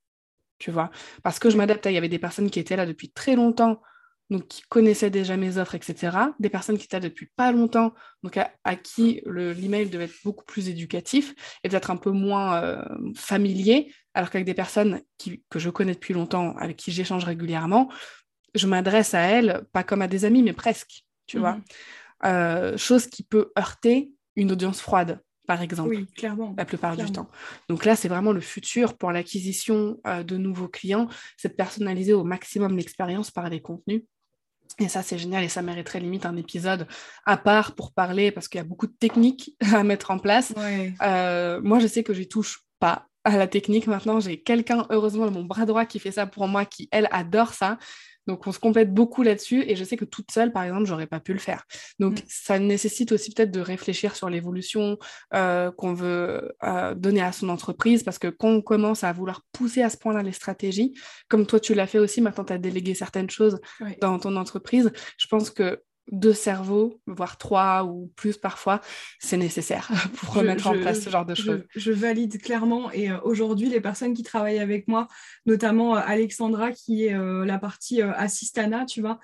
[0.58, 0.92] Tu vois
[1.24, 1.92] Parce que je m'adaptais.
[1.92, 3.82] Il y avait des personnes qui étaient là depuis très longtemps
[4.30, 6.18] donc qui connaissaient déjà mes offres, etc.
[6.40, 7.94] Des personnes qui étaient depuis pas longtemps,
[8.24, 12.84] donc à, qui l'email devait être beaucoup plus éducatif et peut-être un peu moins euh,
[13.16, 15.02] familier, alors qu'avec des personnes
[15.50, 17.92] que je connais depuis longtemps, avec qui j'échange régulièrement,
[18.56, 21.56] je m'adresse à elles, pas comme à des amis, mais presque, tu vois.
[21.56, 21.64] Mhm.
[22.26, 25.90] Euh, chose qui peut heurter une audience froide par exemple.
[25.90, 26.54] Oui, clairement.
[26.58, 27.28] La plupart du temps.
[27.70, 32.14] Donc là, c'est vraiment le futur pour l'acquisition euh, de nouveaux clients, c'est de personnaliser
[32.14, 34.04] au maximum l'expérience par les contenus.
[34.80, 36.88] Et ça, c'est génial et ça mériterait limite un épisode
[37.26, 40.54] à part pour parler parce qu'il y a beaucoup de techniques à mettre en place.
[41.02, 44.20] Euh, moi, je sais que je touche pas à la technique maintenant.
[44.20, 47.78] J'ai quelqu'un, heureusement, mon bras droit qui fait ça pour moi, qui, elle, adore ça.
[48.28, 51.08] Donc, on se complète beaucoup là-dessus et je sais que toute seule, par exemple, j'aurais
[51.08, 51.66] pas pu le faire.
[52.00, 52.24] Donc, mm.
[52.28, 54.98] ça nécessite aussi peut-être de réfléchir sur l'évolution
[55.34, 59.42] euh, qu'on veut euh, donner à son entreprise parce que quand on commence à vouloir
[59.52, 60.94] pousser à ce point-là les stratégies,
[61.28, 63.60] comme toi, tu l'as fait aussi, maintenant, tu as délégué certaines choses
[64.02, 68.82] dans ton entreprise, je pense que deux cerveaux, voire trois ou plus parfois,
[69.20, 71.64] c'est nécessaire pour remettre en place ce genre de choses.
[71.76, 72.92] Je, valide clairement.
[72.92, 75.08] Et euh, aujourd'hui, les personnes qui travaillent avec moi,
[75.46, 79.20] notamment euh, Alexandra, qui est euh, la partie assistana, tu vois,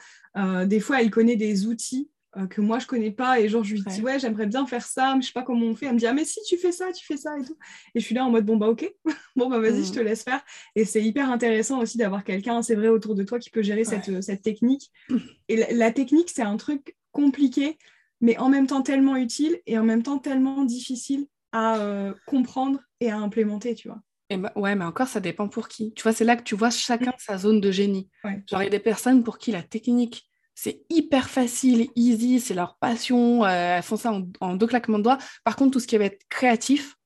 [0.65, 3.39] des fois, elle connaît des outils euh, que moi je connais pas.
[3.39, 5.65] Et genre je lui dis ouais, j'aimerais bien faire ça mais je sais pas comment
[5.65, 5.87] on fait.
[5.87, 7.57] Elle me dit ah mais si tu fais ça tu fais ça et tout.
[7.95, 8.91] Et je suis là en mode bon bah ok.
[9.35, 10.03] Bon bah vas-y je te mm.
[10.03, 10.41] laisse faire.
[10.75, 13.83] Et c'est hyper intéressant aussi d'avoir quelqu'un c'est vrai autour de toi qui peut gérer
[13.83, 14.91] cette, euh, cette, technique.
[15.47, 17.77] Et la, technique c'est un truc compliqué
[18.21, 22.79] mais en même temps tellement utile et en même temps tellement difficile à euh, comprendre
[22.99, 24.01] et à implémenter tu vois.
[24.29, 25.91] Et bah, ouais, mais encore, ça dépend pour qui.
[25.93, 28.09] Tu vois, c'est là que tu vois chacun sa zone de génie.
[28.23, 30.28] Genre, il y a des personnes pour qui la technique,
[30.61, 35.03] c'est hyper facile, easy, c'est leur passion, euh, elles font ça en, deux claquements de
[35.03, 35.17] doigts.
[35.45, 36.97] Par contre, tout ce qui va être créatif,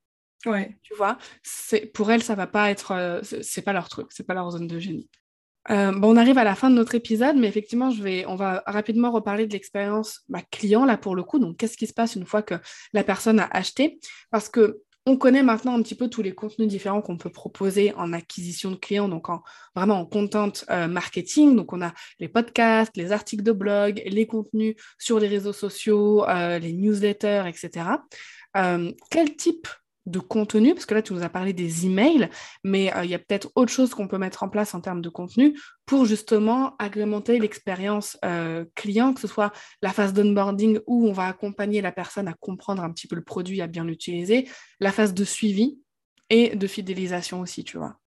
[0.47, 0.75] ouais.
[0.81, 4.25] tu vois, c'est, pour elles, ça va pas être, euh, c'est, pas leur truc, c'est
[4.25, 5.07] pas leur zone de génie.
[5.69, 8.35] Euh, bon, on arrive à la fin de notre épisode, mais effectivement, je vais, on
[8.35, 11.37] va rapidement reparler de l'expérience bah, client là pour le coup.
[11.37, 12.55] Donc, qu'est-ce qui se passe une fois que
[12.91, 13.99] la personne a acheté?
[14.31, 17.93] Parce que on connaît maintenant un petit peu tous les contenus différents qu'on peut proposer
[17.95, 19.43] en acquisition de clients, donc en,
[19.75, 21.55] vraiment en content euh, marketing.
[21.55, 26.27] Donc, on a les podcasts, les articles de blog, les contenus sur les réseaux sociaux,
[26.29, 27.97] euh, les newsletters, etc.
[28.55, 29.67] Euh, quel type
[30.05, 32.29] de contenu, parce que là, tu nous as parlé des emails,
[32.63, 35.01] mais euh, il y a peut-être autre chose qu'on peut mettre en place en termes
[35.01, 41.07] de contenu pour justement agrémenter l'expérience euh, client, que ce soit la phase d'onboarding où
[41.07, 44.49] on va accompagner la personne à comprendre un petit peu le produit, à bien l'utiliser,
[44.79, 45.79] la phase de suivi
[46.29, 47.97] et de fidélisation aussi, tu vois.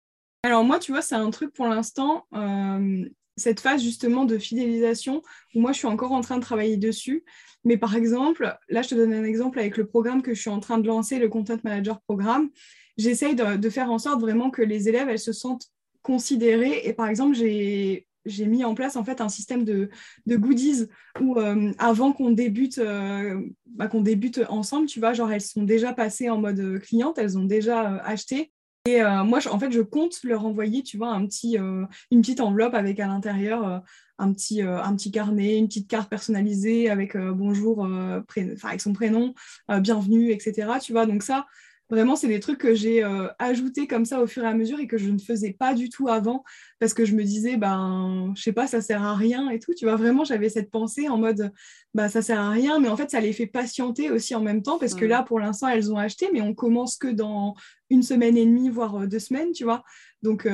[0.43, 3.05] Alors moi, tu vois, c'est un truc pour l'instant, euh,
[3.37, 5.23] cette phase justement de fidélisation,
[5.55, 7.25] où moi, je suis encore en train de travailler dessus.
[7.65, 10.51] Mais par exemple, là, je te donne un exemple avec le programme que je suis
[10.51, 12.51] en train de lancer, le Content Manager Programme.
[12.97, 15.67] J'essaye de, faire en sorte vraiment que les élèves, elles se sentent
[16.03, 16.83] considérées.
[16.85, 19.89] Et par exemple, j'ai j'ai mis en place en fait un système de,
[20.29, 20.89] goodies
[21.21, 25.93] où euh, avant qu'on débute, euh, bah, débute ensemble, tu vois, genre elles sont déjà
[25.93, 28.51] passées en mode cliente, elles ont déjà euh, acheté.
[28.87, 32.75] Et moi, en fait, je compte leur envoyer, tu vois, un petit, une petite enveloppe
[32.75, 33.83] avec à l'intérieur
[34.19, 38.21] un petit, euh, un petit carnet, une petite carte personnalisée avec euh, bonjour, euh,
[38.63, 39.35] avec son prénom,
[39.81, 40.69] bienvenue, etc.
[40.81, 41.47] Tu vois, donc ça,
[41.89, 43.05] Vraiment, c'est des trucs que j'ai
[43.39, 45.89] ajoutés comme ça au fur et à mesure et que je ne faisais pas du
[45.89, 46.43] tout avant
[46.81, 49.73] parce que je me disais, ben, je sais pas, ça sert à rien et tout.
[49.73, 51.53] Tu vois, vraiment, j'avais cette pensée en mode,
[51.95, 54.63] bah, ça sert à rien, mais en fait, ça les fait patienter aussi en même
[54.63, 57.55] temps parce que là, pour l'instant, elles ont acheté, mais on commence que dans
[57.91, 59.85] une semaine et demie, voire deux semaines, tu vois.
[60.23, 60.47] Donc,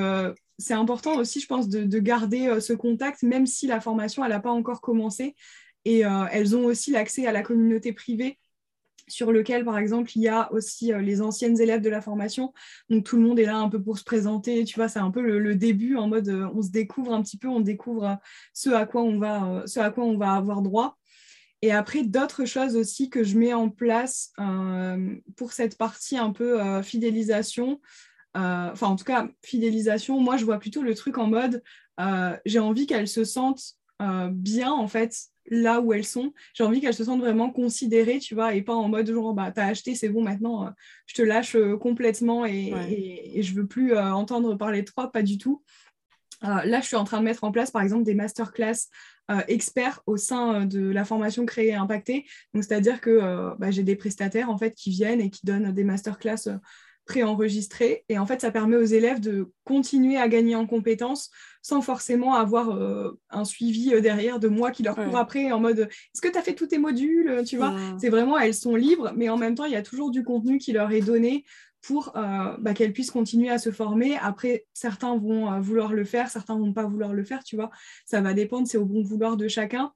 [0.63, 4.31] c'est important aussi, je pense, de, garder euh, ce contact, même si la formation, elle
[4.31, 5.35] n'a pas encore commencé.
[5.85, 8.39] Et euh, elles ont aussi l'accès à la communauté privée
[9.09, 12.53] sur lequel, par exemple, il y a aussi euh, les anciennes élèves de la formation.
[12.89, 14.65] Donc, tout le monde est là un peu pour se présenter.
[14.65, 17.49] Tu vois, c'est un peu le, début en mode on se découvre un petit peu,
[17.49, 18.19] on découvre
[18.55, 20.99] ce à quoi on va avoir droit.
[21.63, 24.33] Et après, d'autres choses aussi que je mets en place
[25.37, 27.81] pour cette partie un peu fidélisation.
[28.37, 31.63] Euh, enfin en tout cas fidélisation, moi je vois plutôt le truc en mode
[32.01, 35.15] euh, j'ai envie qu'elles se sentent euh, bien en fait
[35.51, 36.33] là où elles sont.
[36.55, 39.51] J'ai envie qu'elles se sentent vraiment considérées, tu vois, et pas en mode genre, bah,
[39.53, 40.71] t'as acheté, c'est bon, maintenant, euh,
[41.07, 42.73] je te lâche euh, complètement et,
[43.35, 45.63] et, je veux plus euh, entendre parler de toi, pas du tout.
[46.43, 48.89] là, je suis en train de mettre en place, par exemple, des masterclass
[49.49, 52.27] experts au sein de la formation Créer et Impacter.
[52.53, 55.85] Donc, c'est-à-dire que bah, j'ai des prestataires, en fait, qui viennent et qui donnent des
[55.85, 56.49] masterclass
[57.05, 58.05] préenregistré.
[58.09, 62.35] Et en fait, ça permet aux élèves de continuer à gagner en compétences sans forcément
[62.35, 66.21] avoir euh, un suivi euh, derrière de moi qui leur court après en mode est-ce
[66.21, 69.29] que tu as fait tous tes modules Tu vois, c'est vraiment, elles sont libres, mais
[69.29, 71.45] en même temps, il y a toujours du contenu qui leur est donné
[71.83, 74.17] pour euh, bah, qu'elles puissent continuer à se former.
[74.17, 77.71] Après, certains vont vouloir le faire, certains vont pas vouloir le faire, tu vois.
[78.07, 79.93] Ça va dépendre, c'est au bon vouloir de chacun.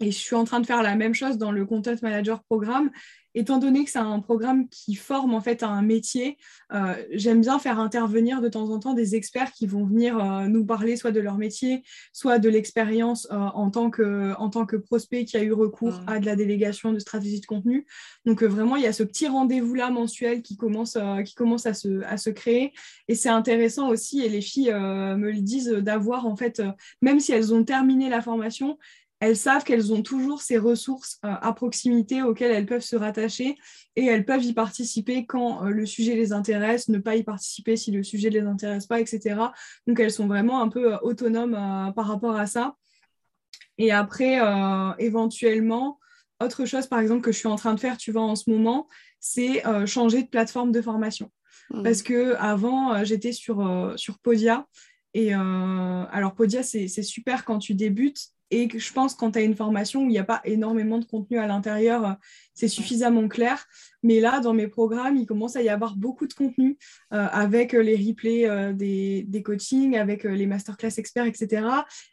[0.00, 2.90] Et je suis en train de faire la même chose dans le Content Manager Programme
[3.34, 6.36] étant donné que c'est un programme qui forme en fait à un métier,
[6.72, 10.46] euh, j'aime bien faire intervenir de temps en temps des experts qui vont venir euh,
[10.48, 11.82] nous parler soit de leur métier,
[12.12, 16.00] soit de l'expérience euh, en, tant que, en tant que prospect qui a eu recours
[16.00, 16.08] mmh.
[16.08, 17.86] à de la délégation de stratégie de contenu.
[18.24, 22.02] Donc vraiment, il y a ce petit rendez-vous-là mensuel qui commence, qui commence à, se,
[22.02, 22.72] à se créer.
[23.08, 26.62] Et c'est intéressant aussi, et les filles me le disent, d'avoir en fait,
[27.02, 28.78] même si elles ont terminé la formation,
[29.20, 33.56] elles savent qu'elles ont toujours ces ressources euh, à proximité auxquelles elles peuvent se rattacher
[33.94, 37.76] et elles peuvent y participer quand euh, le sujet les intéresse, ne pas y participer
[37.76, 39.36] si le sujet ne les intéresse pas, etc.
[39.86, 41.52] Donc elles sont vraiment un peu euh, autonomes
[41.94, 42.76] par rapport à ça.
[43.76, 44.38] Et après,
[44.98, 45.98] éventuellement,
[46.38, 48.50] autre chose, par exemple, que je suis en train de faire, tu vois, en ce
[48.50, 48.88] moment,
[49.20, 51.30] c'est changer de plateforme de formation.
[51.70, 51.82] Mmh.
[51.82, 54.66] Parce que avant, j'étais sur, sur Podia.
[55.14, 59.54] Et alors, Podia, c'est super quand tu débutes et je pense quand tu as une
[59.54, 62.12] formation où il n'y a pas énormément de contenu à l'intérieur, euh,
[62.54, 63.64] c'est suffisamment clair.
[64.02, 66.76] Mais là, dans mes programmes, il commence à y avoir beaucoup de contenu
[67.12, 71.66] euh, avec euh, les replays des, des, coachings, avec les masterclass experts, etc.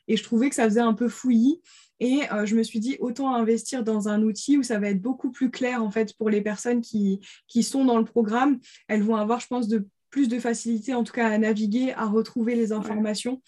[0.08, 1.62] Et je trouvais que ça faisait un peu fouillis.
[2.00, 5.32] Et je me suis dit, autant investir dans un outil où ça va être beaucoup
[5.32, 8.60] plus clair en fait pour les personnes qui, qui sont dans le programme.
[8.88, 12.06] Elles vont avoir, je pense, de plus de facilité en tout cas à naviguer, à
[12.06, 13.42] retrouver les informations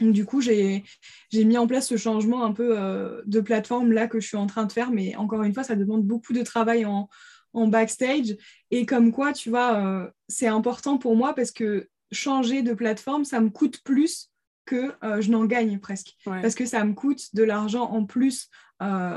[0.00, 0.84] du coup, j'ai
[1.32, 4.46] mis en place ce changement un peu euh, de plateforme là que je suis en
[4.46, 7.08] train de faire, mais encore une fois, ça demande beaucoup de travail en,
[7.54, 8.34] backstage.
[8.70, 13.26] Et comme quoi, tu vois, euh, c'est important pour moi parce que changer de plateforme,
[13.26, 14.30] ça me coûte plus
[14.64, 16.14] que euh, je n'en gagne presque.
[16.24, 18.48] Parce que ça me coûte de l'argent en plus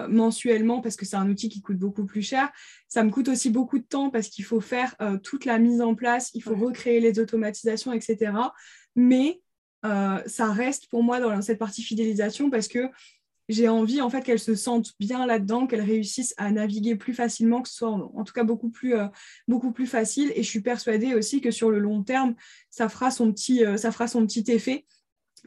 [0.09, 2.51] mensuellement parce que c'est un outil qui coûte beaucoup plus cher.
[2.87, 5.95] Ça me coûte aussi beaucoup de temps parce qu'il faut faire toute la mise en
[5.95, 8.31] place, il faut recréer les automatisations, etc.
[8.95, 9.41] Mais
[9.85, 12.89] euh, ça reste pour moi dans cette partie fidélisation parce que
[13.47, 17.61] j'ai envie en fait qu'elles se sentent bien là-dedans, qu'elles réussissent à naviguer plus facilement,
[17.61, 19.07] que ce soit en, tout cas beaucoup plus, euh,
[19.47, 20.31] beaucoup plus facile.
[20.35, 22.35] Et je suis persuadée aussi que sur le long terme,
[22.71, 24.85] ça fera son petit, euh, ça fera son petit effet.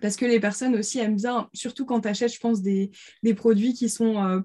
[0.00, 2.90] Parce que les personnes aussi aiment bien, surtout quand tu achètes, je pense, des
[3.34, 4.44] produits qui sont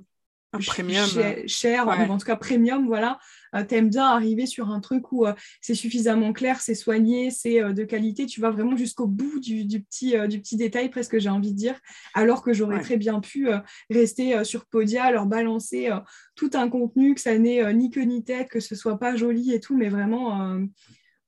[0.53, 1.07] un premium.
[1.47, 3.19] cher, en tout cas premium, voilà.
[3.55, 7.61] Euh, T'aimes bien arriver sur un truc où euh, c'est suffisamment clair, c'est soigné, c'est
[7.61, 8.25] euh, de qualité.
[8.25, 11.79] Tu vas vraiment jusqu'au bout du, petit, du petit détail, presque, j'ai envie de dire.
[12.13, 13.47] Alors que j'aurais très bien pu
[13.89, 15.89] rester sur Podia, leur balancer
[16.35, 19.53] tout un contenu, que ça n'ait ni queue ni tête, que ce soit pas joli
[19.53, 20.57] et tout, mais vraiment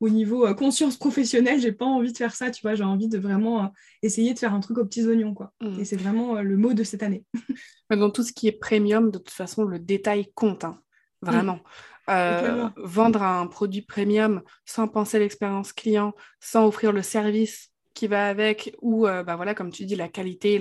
[0.01, 3.17] au niveau conscience professionnelle, j'ai pas envie de faire ça, tu vois, j'ai envie de
[3.17, 3.71] vraiment
[4.01, 5.53] essayer de faire un truc aux petits oignons, quoi.
[5.61, 5.79] Mmh.
[5.79, 7.23] Et c'est vraiment le mot de cette année.
[7.89, 10.79] Dans tout ce qui est premium, de toute façon, le détail compte, hein.
[11.21, 11.25] mmh.
[11.27, 11.59] vraiment.
[12.07, 18.05] Euh, vendre un produit premium sans penser à l'expérience client, sans offrir le service qui
[18.05, 20.59] va avec, ou euh, bah voilà, comme tu dis, la qualité,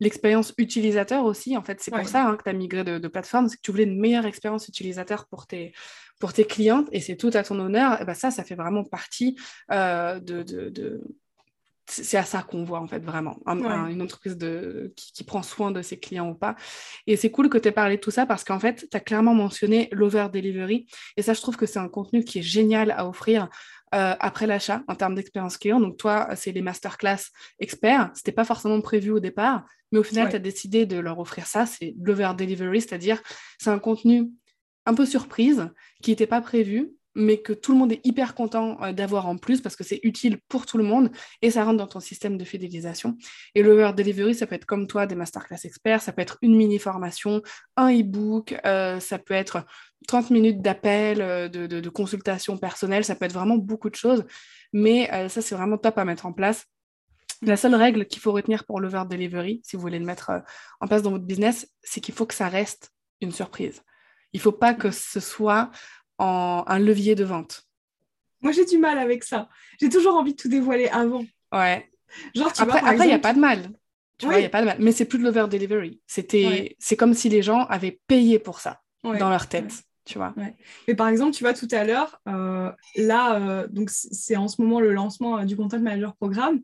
[0.00, 1.56] l'expérience utilisateur aussi.
[1.56, 3.70] En fait, c'est pour ça hein, que tu as migré de, plateforme, c'est que tu
[3.70, 5.72] voulais une meilleure expérience utilisateur pour tes,
[6.20, 8.00] pour tes clientes, et c'est tout à ton honneur.
[8.00, 9.36] Et bah ça, ça fait vraiment partie
[9.70, 11.02] euh, de, de
[11.88, 13.38] c'est à ça qu'on voit en fait vraiment.
[13.46, 16.56] Une entreprise de, qui, prend soin de ses clients ou pas.
[17.06, 19.00] Et c'est cool que tu aies parlé de tout ça parce qu'en fait tu as
[19.00, 20.86] clairement mentionné l'over delivery.
[21.16, 23.48] Et ça je trouve que c'est un contenu qui est génial à offrir
[23.94, 25.80] euh, après l'achat en termes d'expérience client.
[25.80, 27.30] Donc toi c'est les masterclass
[27.60, 28.10] experts.
[28.14, 31.46] C'était pas forcément prévu au départ mais au final tu as décidé de leur offrir
[31.46, 31.66] ça.
[31.66, 33.22] C'est l'over delivery c'est-à-dire
[33.58, 34.30] c'est un contenu
[34.86, 35.68] un peu surprise
[36.02, 39.38] qui n'était pas prévu mais que tout le monde est hyper content euh, d'avoir en
[39.38, 41.10] plus parce que c'est utile pour tout le monde
[41.40, 43.16] et ça rentre dans ton système de fidélisation.
[43.54, 46.54] Et le Delivery, ça peut être comme toi, des masterclass experts, ça peut être une
[46.54, 47.42] mini-formation,
[47.76, 49.64] un e-book, euh, ça peut être
[50.06, 54.24] 30 minutes d'appel, euh, de, consultation personnelle, ça peut être vraiment beaucoup de choses,
[54.72, 56.66] mais ça, c'est vraiment top à mettre en place.
[57.42, 60.42] La seule règle qu'il faut retenir pour le Delivery, si vous voulez le mettre
[60.80, 62.90] en place dans votre business, c'est qu'il faut que ça reste
[63.22, 63.82] une surprise.
[64.32, 65.70] Il ne faut pas que ce soit
[66.18, 67.66] en un levier de vente
[68.40, 69.48] Moi, j'ai du mal avec ça.
[69.80, 71.24] J'ai toujours envie de tout dévoiler avant.
[71.52, 71.90] Ouais.
[72.34, 73.70] Genre, tu après, il n'y a pas de mal.
[74.18, 74.76] Tu vois, il n'y a pas de mal.
[74.80, 76.00] Mais c'est plus de l'over delivery.
[76.06, 79.72] C'était, c'est comme si les gens avaient payé pour ça dans leur tête.
[80.04, 80.34] Tu vois.
[80.86, 84.62] Mais par exemple, tu vois, tout à l'heure, euh, là, euh, donc c'est en ce
[84.62, 86.60] moment le lancement du Content Manager Programme.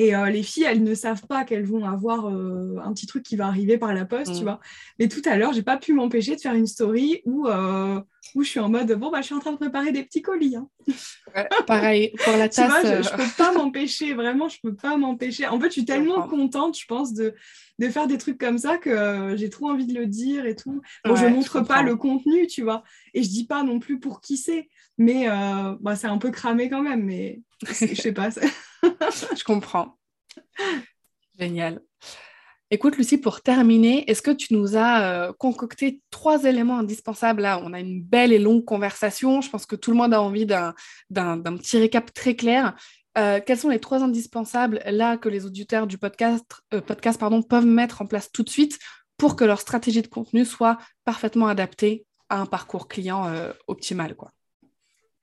[0.00, 3.24] Et euh, les filles, elles ne savent pas qu'elles vont avoir euh, un petit truc
[3.24, 4.44] qui va arriver par la poste, tu mm.
[4.44, 4.60] vois.
[5.00, 8.00] Mais tout à l'heure, j'ai pas pu m'empêcher de faire une story où, euh,
[8.36, 10.22] où je suis en mode bon bah je suis en train de préparer des petits
[10.22, 10.54] colis.
[10.54, 10.68] Hein.
[11.66, 12.72] pareil pour la tasse.
[12.80, 15.48] tu vois, je, peux pas m'empêcher, vraiment, je peux pas m'empêcher.
[15.48, 17.34] En fait, je suis tellement contente, je pense, de,
[17.80, 20.80] de faire des trucs comme ça que j'ai trop envie de le dire et tout.
[21.06, 22.84] Bon, je montre pas le contenu, tu vois,
[23.14, 25.26] et je dis pas non plus pour qui c'est, mais
[25.80, 28.28] bah, c'est un peu cramé quand même, mais je sais pas.
[29.36, 29.98] je comprends.
[31.38, 31.80] Génial.
[32.70, 37.40] Écoute, Lucie, pour terminer, est-ce que tu nous as euh, concocté trois éléments indispensables?
[37.40, 39.40] Là, on a une belle et longue conversation.
[39.40, 40.74] Je pense que tout le monde a envie d'un
[41.10, 42.74] petit récap très clair.
[43.16, 48.02] Euh, quels sont les trois indispensables là que les auditeurs du podcast, euh, peuvent mettre
[48.02, 48.78] en place tout de suite
[49.16, 50.76] pour que leur stratégie de contenu soit
[51.06, 53.32] parfaitement adaptée à un parcours client
[53.66, 54.30] optimal quoi?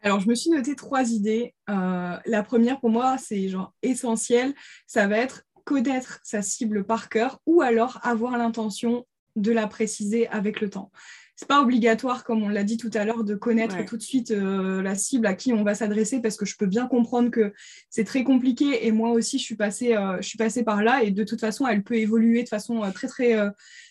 [0.06, 1.56] Alors, je me suis noté trois idées.
[1.68, 4.53] Euh, la première, pour moi, c'est genre essentiel.
[4.86, 10.28] Ça va être connaître sa cible par cœur ou alors avoir l'intention de la préciser
[10.28, 10.91] avec le temps
[11.36, 14.32] c'est pas obligatoire, comme on l'a dit tout à l'heure, de connaître tout de suite
[14.32, 17.54] euh, la cible à qui on va s'adresser parce que je peux bien comprendre que
[17.90, 21.04] c'est très compliqué et moi aussi je suis passée, euh, je suis passée par là
[21.04, 23.36] et de toute façon elle peut évoluer de façon euh, très très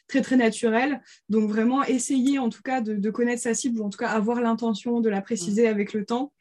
[0.09, 1.03] très très naturelle.
[1.29, 4.41] Donc vraiment essayer en tout cas de, connaître sa cible ou en tout cas avoir
[4.41, 6.33] l'intention de la préciser avec le temps.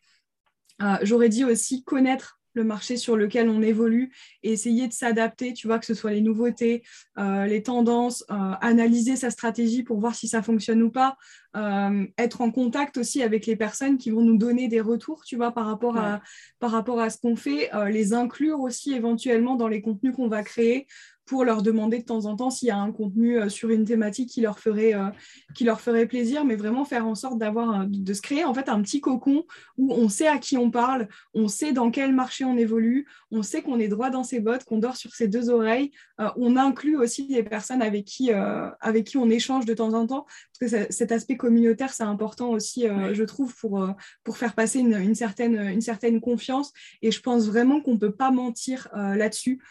[1.03, 4.11] J'aurais dit aussi connaître le marché sur lequel on évolue
[4.43, 6.83] et essayer de s'adapter, tu vois, que ce soit les nouveautés,
[7.17, 11.17] euh, les tendances, euh, analyser sa stratégie pour voir si ça fonctionne ou pas,
[11.55, 15.35] euh, être en contact aussi avec les personnes qui vont nous donner des retours, tu
[15.35, 16.21] vois, par rapport à,
[16.59, 20.43] par rapport à ce qu'on fait, les inclure aussi éventuellement dans les contenus qu'on va
[20.43, 20.87] créer
[21.25, 23.85] pour leur demander de temps en temps s'il y a un contenu euh, sur une
[23.85, 25.09] thématique qui leur ferait, euh,
[25.55, 28.67] qui leur ferait plaisir, mais vraiment faire en sorte d'avoir de se créer en fait
[28.69, 29.45] un petit cocon
[29.77, 33.41] où on sait à qui on parle, on sait dans quel marché on évolue, on
[33.41, 35.91] sait qu'on est droit dans ses bottes, qu'on dort sur ses deux oreilles.
[36.19, 40.05] Euh, on inclut aussi des personnes avec qui, avec qui on échange de temps en
[40.05, 40.25] temps,
[40.59, 43.87] parce que cet aspect communautaire, c'est important aussi, je trouve, pour,
[44.23, 46.71] pour faire passer une, une, certaine, une certaine confiance.
[47.01, 49.61] Et je pense vraiment qu'on ne peut pas mentir là-dessus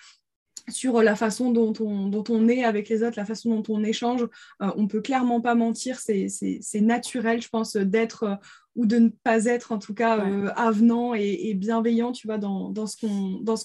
[0.69, 3.83] sur la façon dont on, dont on est avec les autres, la façon dont on
[3.83, 4.23] échange.
[4.63, 8.35] Euh, on peut clairement pas mentir, c'est naturel, je pense, d'être euh,
[8.75, 12.71] ou de ne pas être, en tout cas, euh, avenant et, bienveillant, tu vois, dans,
[12.71, 12.97] dans ce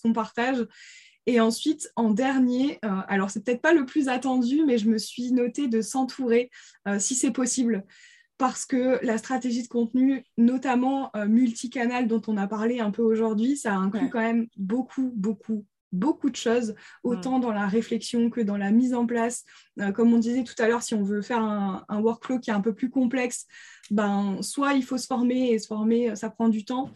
[0.01, 0.65] qu'on partage.
[1.25, 5.33] Et ensuite, en dernier, alors c'est peut-être pas le plus attendu, mais je me suis
[5.33, 6.49] notée de s'entourer,
[6.99, 7.83] si c'est possible
[8.37, 13.57] parce que la stratégie de contenu, notamment multicanal dont on a parlé un peu aujourd'hui,
[13.57, 17.41] ça inclut quand même beaucoup, beaucoup, beaucoup de choses, autant mm.
[17.41, 19.43] dans la réflexion que dans la mise en place.
[19.79, 22.53] Euh, comme on disait tout à l'heure, si on veut faire un, workflow qui est
[22.53, 23.45] un peu plus complexe,
[23.91, 26.91] ben, soit il faut se former, et se former, ça prend du temps,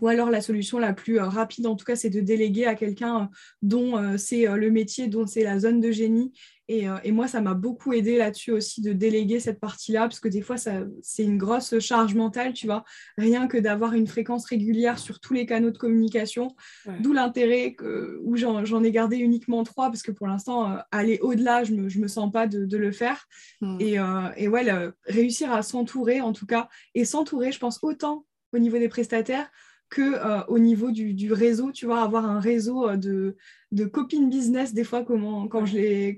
[0.00, 2.74] ou alors la solution la plus euh, rapide, en tout cas, c'est de déléguer à
[2.74, 3.26] quelqu'un euh,
[3.62, 6.32] dont c'est le métier, dont c'est la zone de génie
[6.70, 10.28] euh, et, moi, ça m'a beaucoup aidé là-dessus aussi de déléguer cette partie-là, parce que
[10.28, 12.84] des fois, c'est une grosse charge mentale, tu vois,
[13.16, 16.54] rien que d'avoir une fréquence régulière sur tous les canaux de communication,
[17.00, 17.74] d'où l'intérêt
[18.22, 21.82] où j'en ai gardé uniquement trois, parce que pour l'instant, euh, aller au-delà, je ne
[21.82, 23.26] me, je me, sens pas de, le faire.
[23.60, 23.78] Hmm.
[23.80, 24.64] Et, euh, et, ouais,
[25.06, 29.50] réussir à s'entourer, en tout cas, et s'entourer, je pense, autant au niveau des prestataires
[29.90, 33.36] que euh, au niveau du, réseau, tu vois, avoir un réseau de,
[33.72, 36.16] de copines business, des fois, comment, quand je les,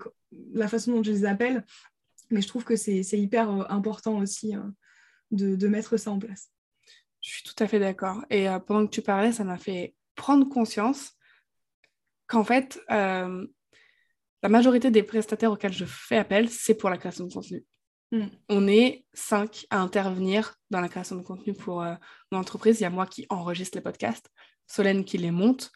[0.52, 1.64] la façon dont je les appelle.
[2.30, 4.54] Mais je trouve que c'est hyper euh, important aussi
[5.30, 6.50] de, de, mettre ça en place.
[7.20, 8.24] Je suis tout à fait d'accord.
[8.30, 11.12] Et pendant que tu parlais, ça m'a fait prendre conscience
[12.26, 17.32] qu'en fait, la majorité des prestataires auxquels je fais appel, c'est pour la création de
[17.32, 17.64] contenu.
[18.12, 18.26] Mm.
[18.48, 21.94] On est cinq à intervenir dans la création de contenu pour euh,
[22.32, 22.80] l'entreprise.
[22.80, 24.30] Il y a moi qui enregistre les podcasts,
[24.66, 25.70] Solène qui les monte,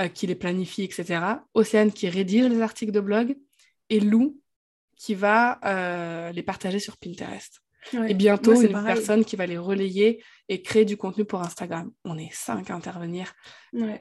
[0.00, 1.20] euh, qui les planifie, etc.
[1.54, 3.36] Océane qui rédige les articles de blog
[3.92, 4.40] et Lou
[4.96, 7.62] qui va euh, les partager sur Pinterest
[8.08, 11.90] et bientôt, une personne qui va les relayer et créer du contenu pour Instagram.
[12.04, 13.32] On est cinq à intervenir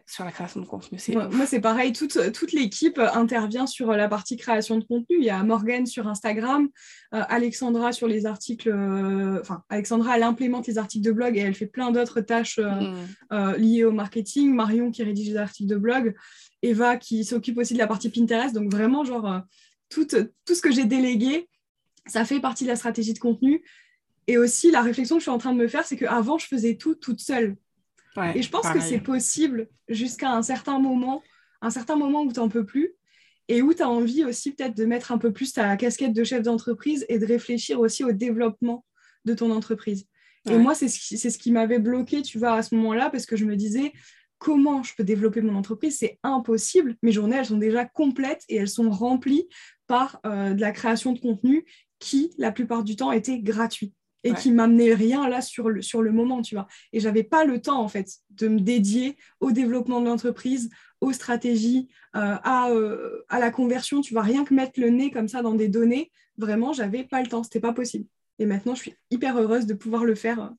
[0.06, 1.00] sur la création de contenu.
[1.32, 1.92] Moi, c'est pareil.
[1.92, 5.18] Toute, toute l'équipe intervient sur la partie création de contenu.
[5.18, 6.70] Il y a Morgane sur Instagram,
[7.14, 8.70] euh, Alexandra sur les articles.
[8.70, 12.60] Euh, enfin, Alexandra, elle implémente les articles de blog et elle fait plein d'autres tâches
[12.60, 12.94] euh,
[13.32, 13.56] mm.
[13.58, 14.54] liées au marketing.
[14.54, 16.16] Marion qui rédige les articles de blog.
[16.62, 18.54] Eva qui s'occupe aussi de la partie Pinterest.
[18.54, 19.42] Donc, vraiment, genre,
[19.92, 21.48] tout, tout ce que j'ai délégué
[22.06, 23.64] ça fait partie de la stratégie de contenu.
[24.28, 26.48] Et aussi, la réflexion que je suis en train de me faire, c'est qu'avant, je
[26.48, 27.58] faisais tout toute seule.
[28.36, 31.22] et je pense que c'est possible jusqu'à un certain moment,
[31.62, 32.94] un certain moment où tu n'en peux plus.
[33.48, 36.24] et où tu as envie aussi peut-être de mettre un peu plus ta casquette de
[36.24, 38.86] chef d'entreprise et de réfléchir aussi au développement
[39.26, 40.06] de ton entreprise.
[40.50, 43.26] Et moi, c'est ce qui, ce qui m'avait bloqué, tu vois, à ce moment-là, parce
[43.26, 43.94] que je me disais,
[44.40, 45.98] comment je peux développer mon entreprise?
[46.00, 46.96] C'est impossible.
[47.04, 49.48] Mes journées, elles sont déjà complètes et elles sont remplies
[49.92, 51.66] par euh, de la création de contenu
[52.00, 56.02] qui, la plupart du temps, était gratuit et qui m'amenait rien là sur le, sur
[56.02, 56.68] le moment, tu vois.
[56.94, 60.70] Et j'avais pas le temps, en fait, de me dédier au développement de l'entreprise,
[61.02, 65.12] aux stratégies, euh, à, euh, à, la conversion, tu vois, rien que mettre le nez
[65.12, 68.06] comme ça dans des données, vraiment, j'avais pas le temps, c'était pas possible.
[68.40, 70.54] Et maintenant, je suis hyper heureuse de pouvoir le faire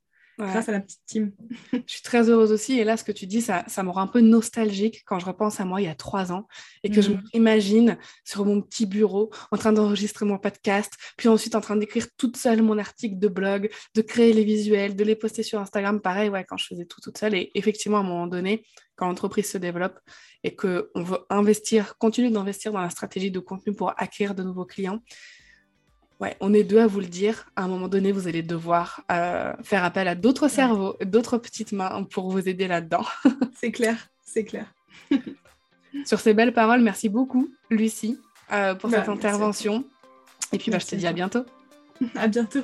[0.47, 1.33] grâce à la petite team.
[1.73, 2.79] je suis très heureuse aussi.
[2.79, 5.27] Et là, ce que tu dis, ça, ça me rend un peu nostalgique quand je
[5.27, 6.47] repense à moi il y a trois ans
[6.83, 7.23] et que je mm.
[7.35, 12.07] m'imagine sur mon petit bureau en train d'enregistrer mon podcast, puis ensuite en train d'écrire
[12.17, 16.01] toute seule mon article de blog, de créer les visuels, de les poster sur Instagram.
[16.01, 17.35] Pareil, ouais, quand je faisais tout toute seule.
[17.35, 18.65] Et effectivement, à un moment donné,
[18.97, 19.99] quand l'entreprise se développe
[20.45, 24.67] et qu'on veut investir, continuer d'investir dans la stratégie de contenu pour acquérir de nouveaux
[24.67, 25.01] clients,
[26.23, 27.49] Ouais, on est deux à vous le dire.
[27.57, 31.73] À un moment donné, vous allez devoir euh, faire appel à d'autres cerveaux, d'autres petites
[31.73, 33.05] mains pour vous aider là-dedans.
[33.61, 34.67] c'est clair, c'est clair.
[36.07, 38.21] Sur ces belles paroles, merci beaucoup, Lucie,
[38.53, 39.83] euh, pour bah, cette intervention.
[40.53, 41.45] Et puis, bah, je te dis à bientôt.
[42.17, 42.63] À bientôt.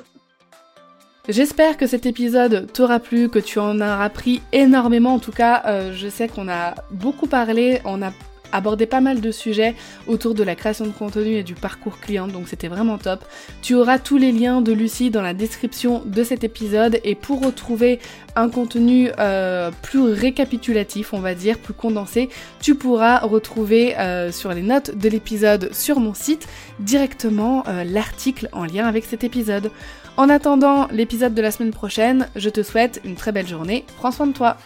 [1.27, 5.13] J'espère que cet épisode t'aura plu, que tu en auras appris énormément.
[5.13, 8.11] En tout cas, euh, je sais qu'on a beaucoup parlé, on a
[8.51, 9.75] abordé pas mal de sujets
[10.07, 13.25] autour de la création de contenu et du parcours client, donc c'était vraiment top.
[13.61, 17.43] Tu auras tous les liens de Lucie dans la description de cet épisode et pour
[17.43, 17.99] retrouver
[18.35, 22.29] un contenu euh, plus récapitulatif, on va dire, plus condensé,
[22.61, 26.47] tu pourras retrouver euh, sur les notes de l'épisode sur mon site
[26.79, 29.71] directement euh, l'article en lien avec cet épisode.
[30.17, 34.11] En attendant l'épisode de la semaine prochaine, je te souhaite une très belle journée, prends
[34.11, 34.57] soin de toi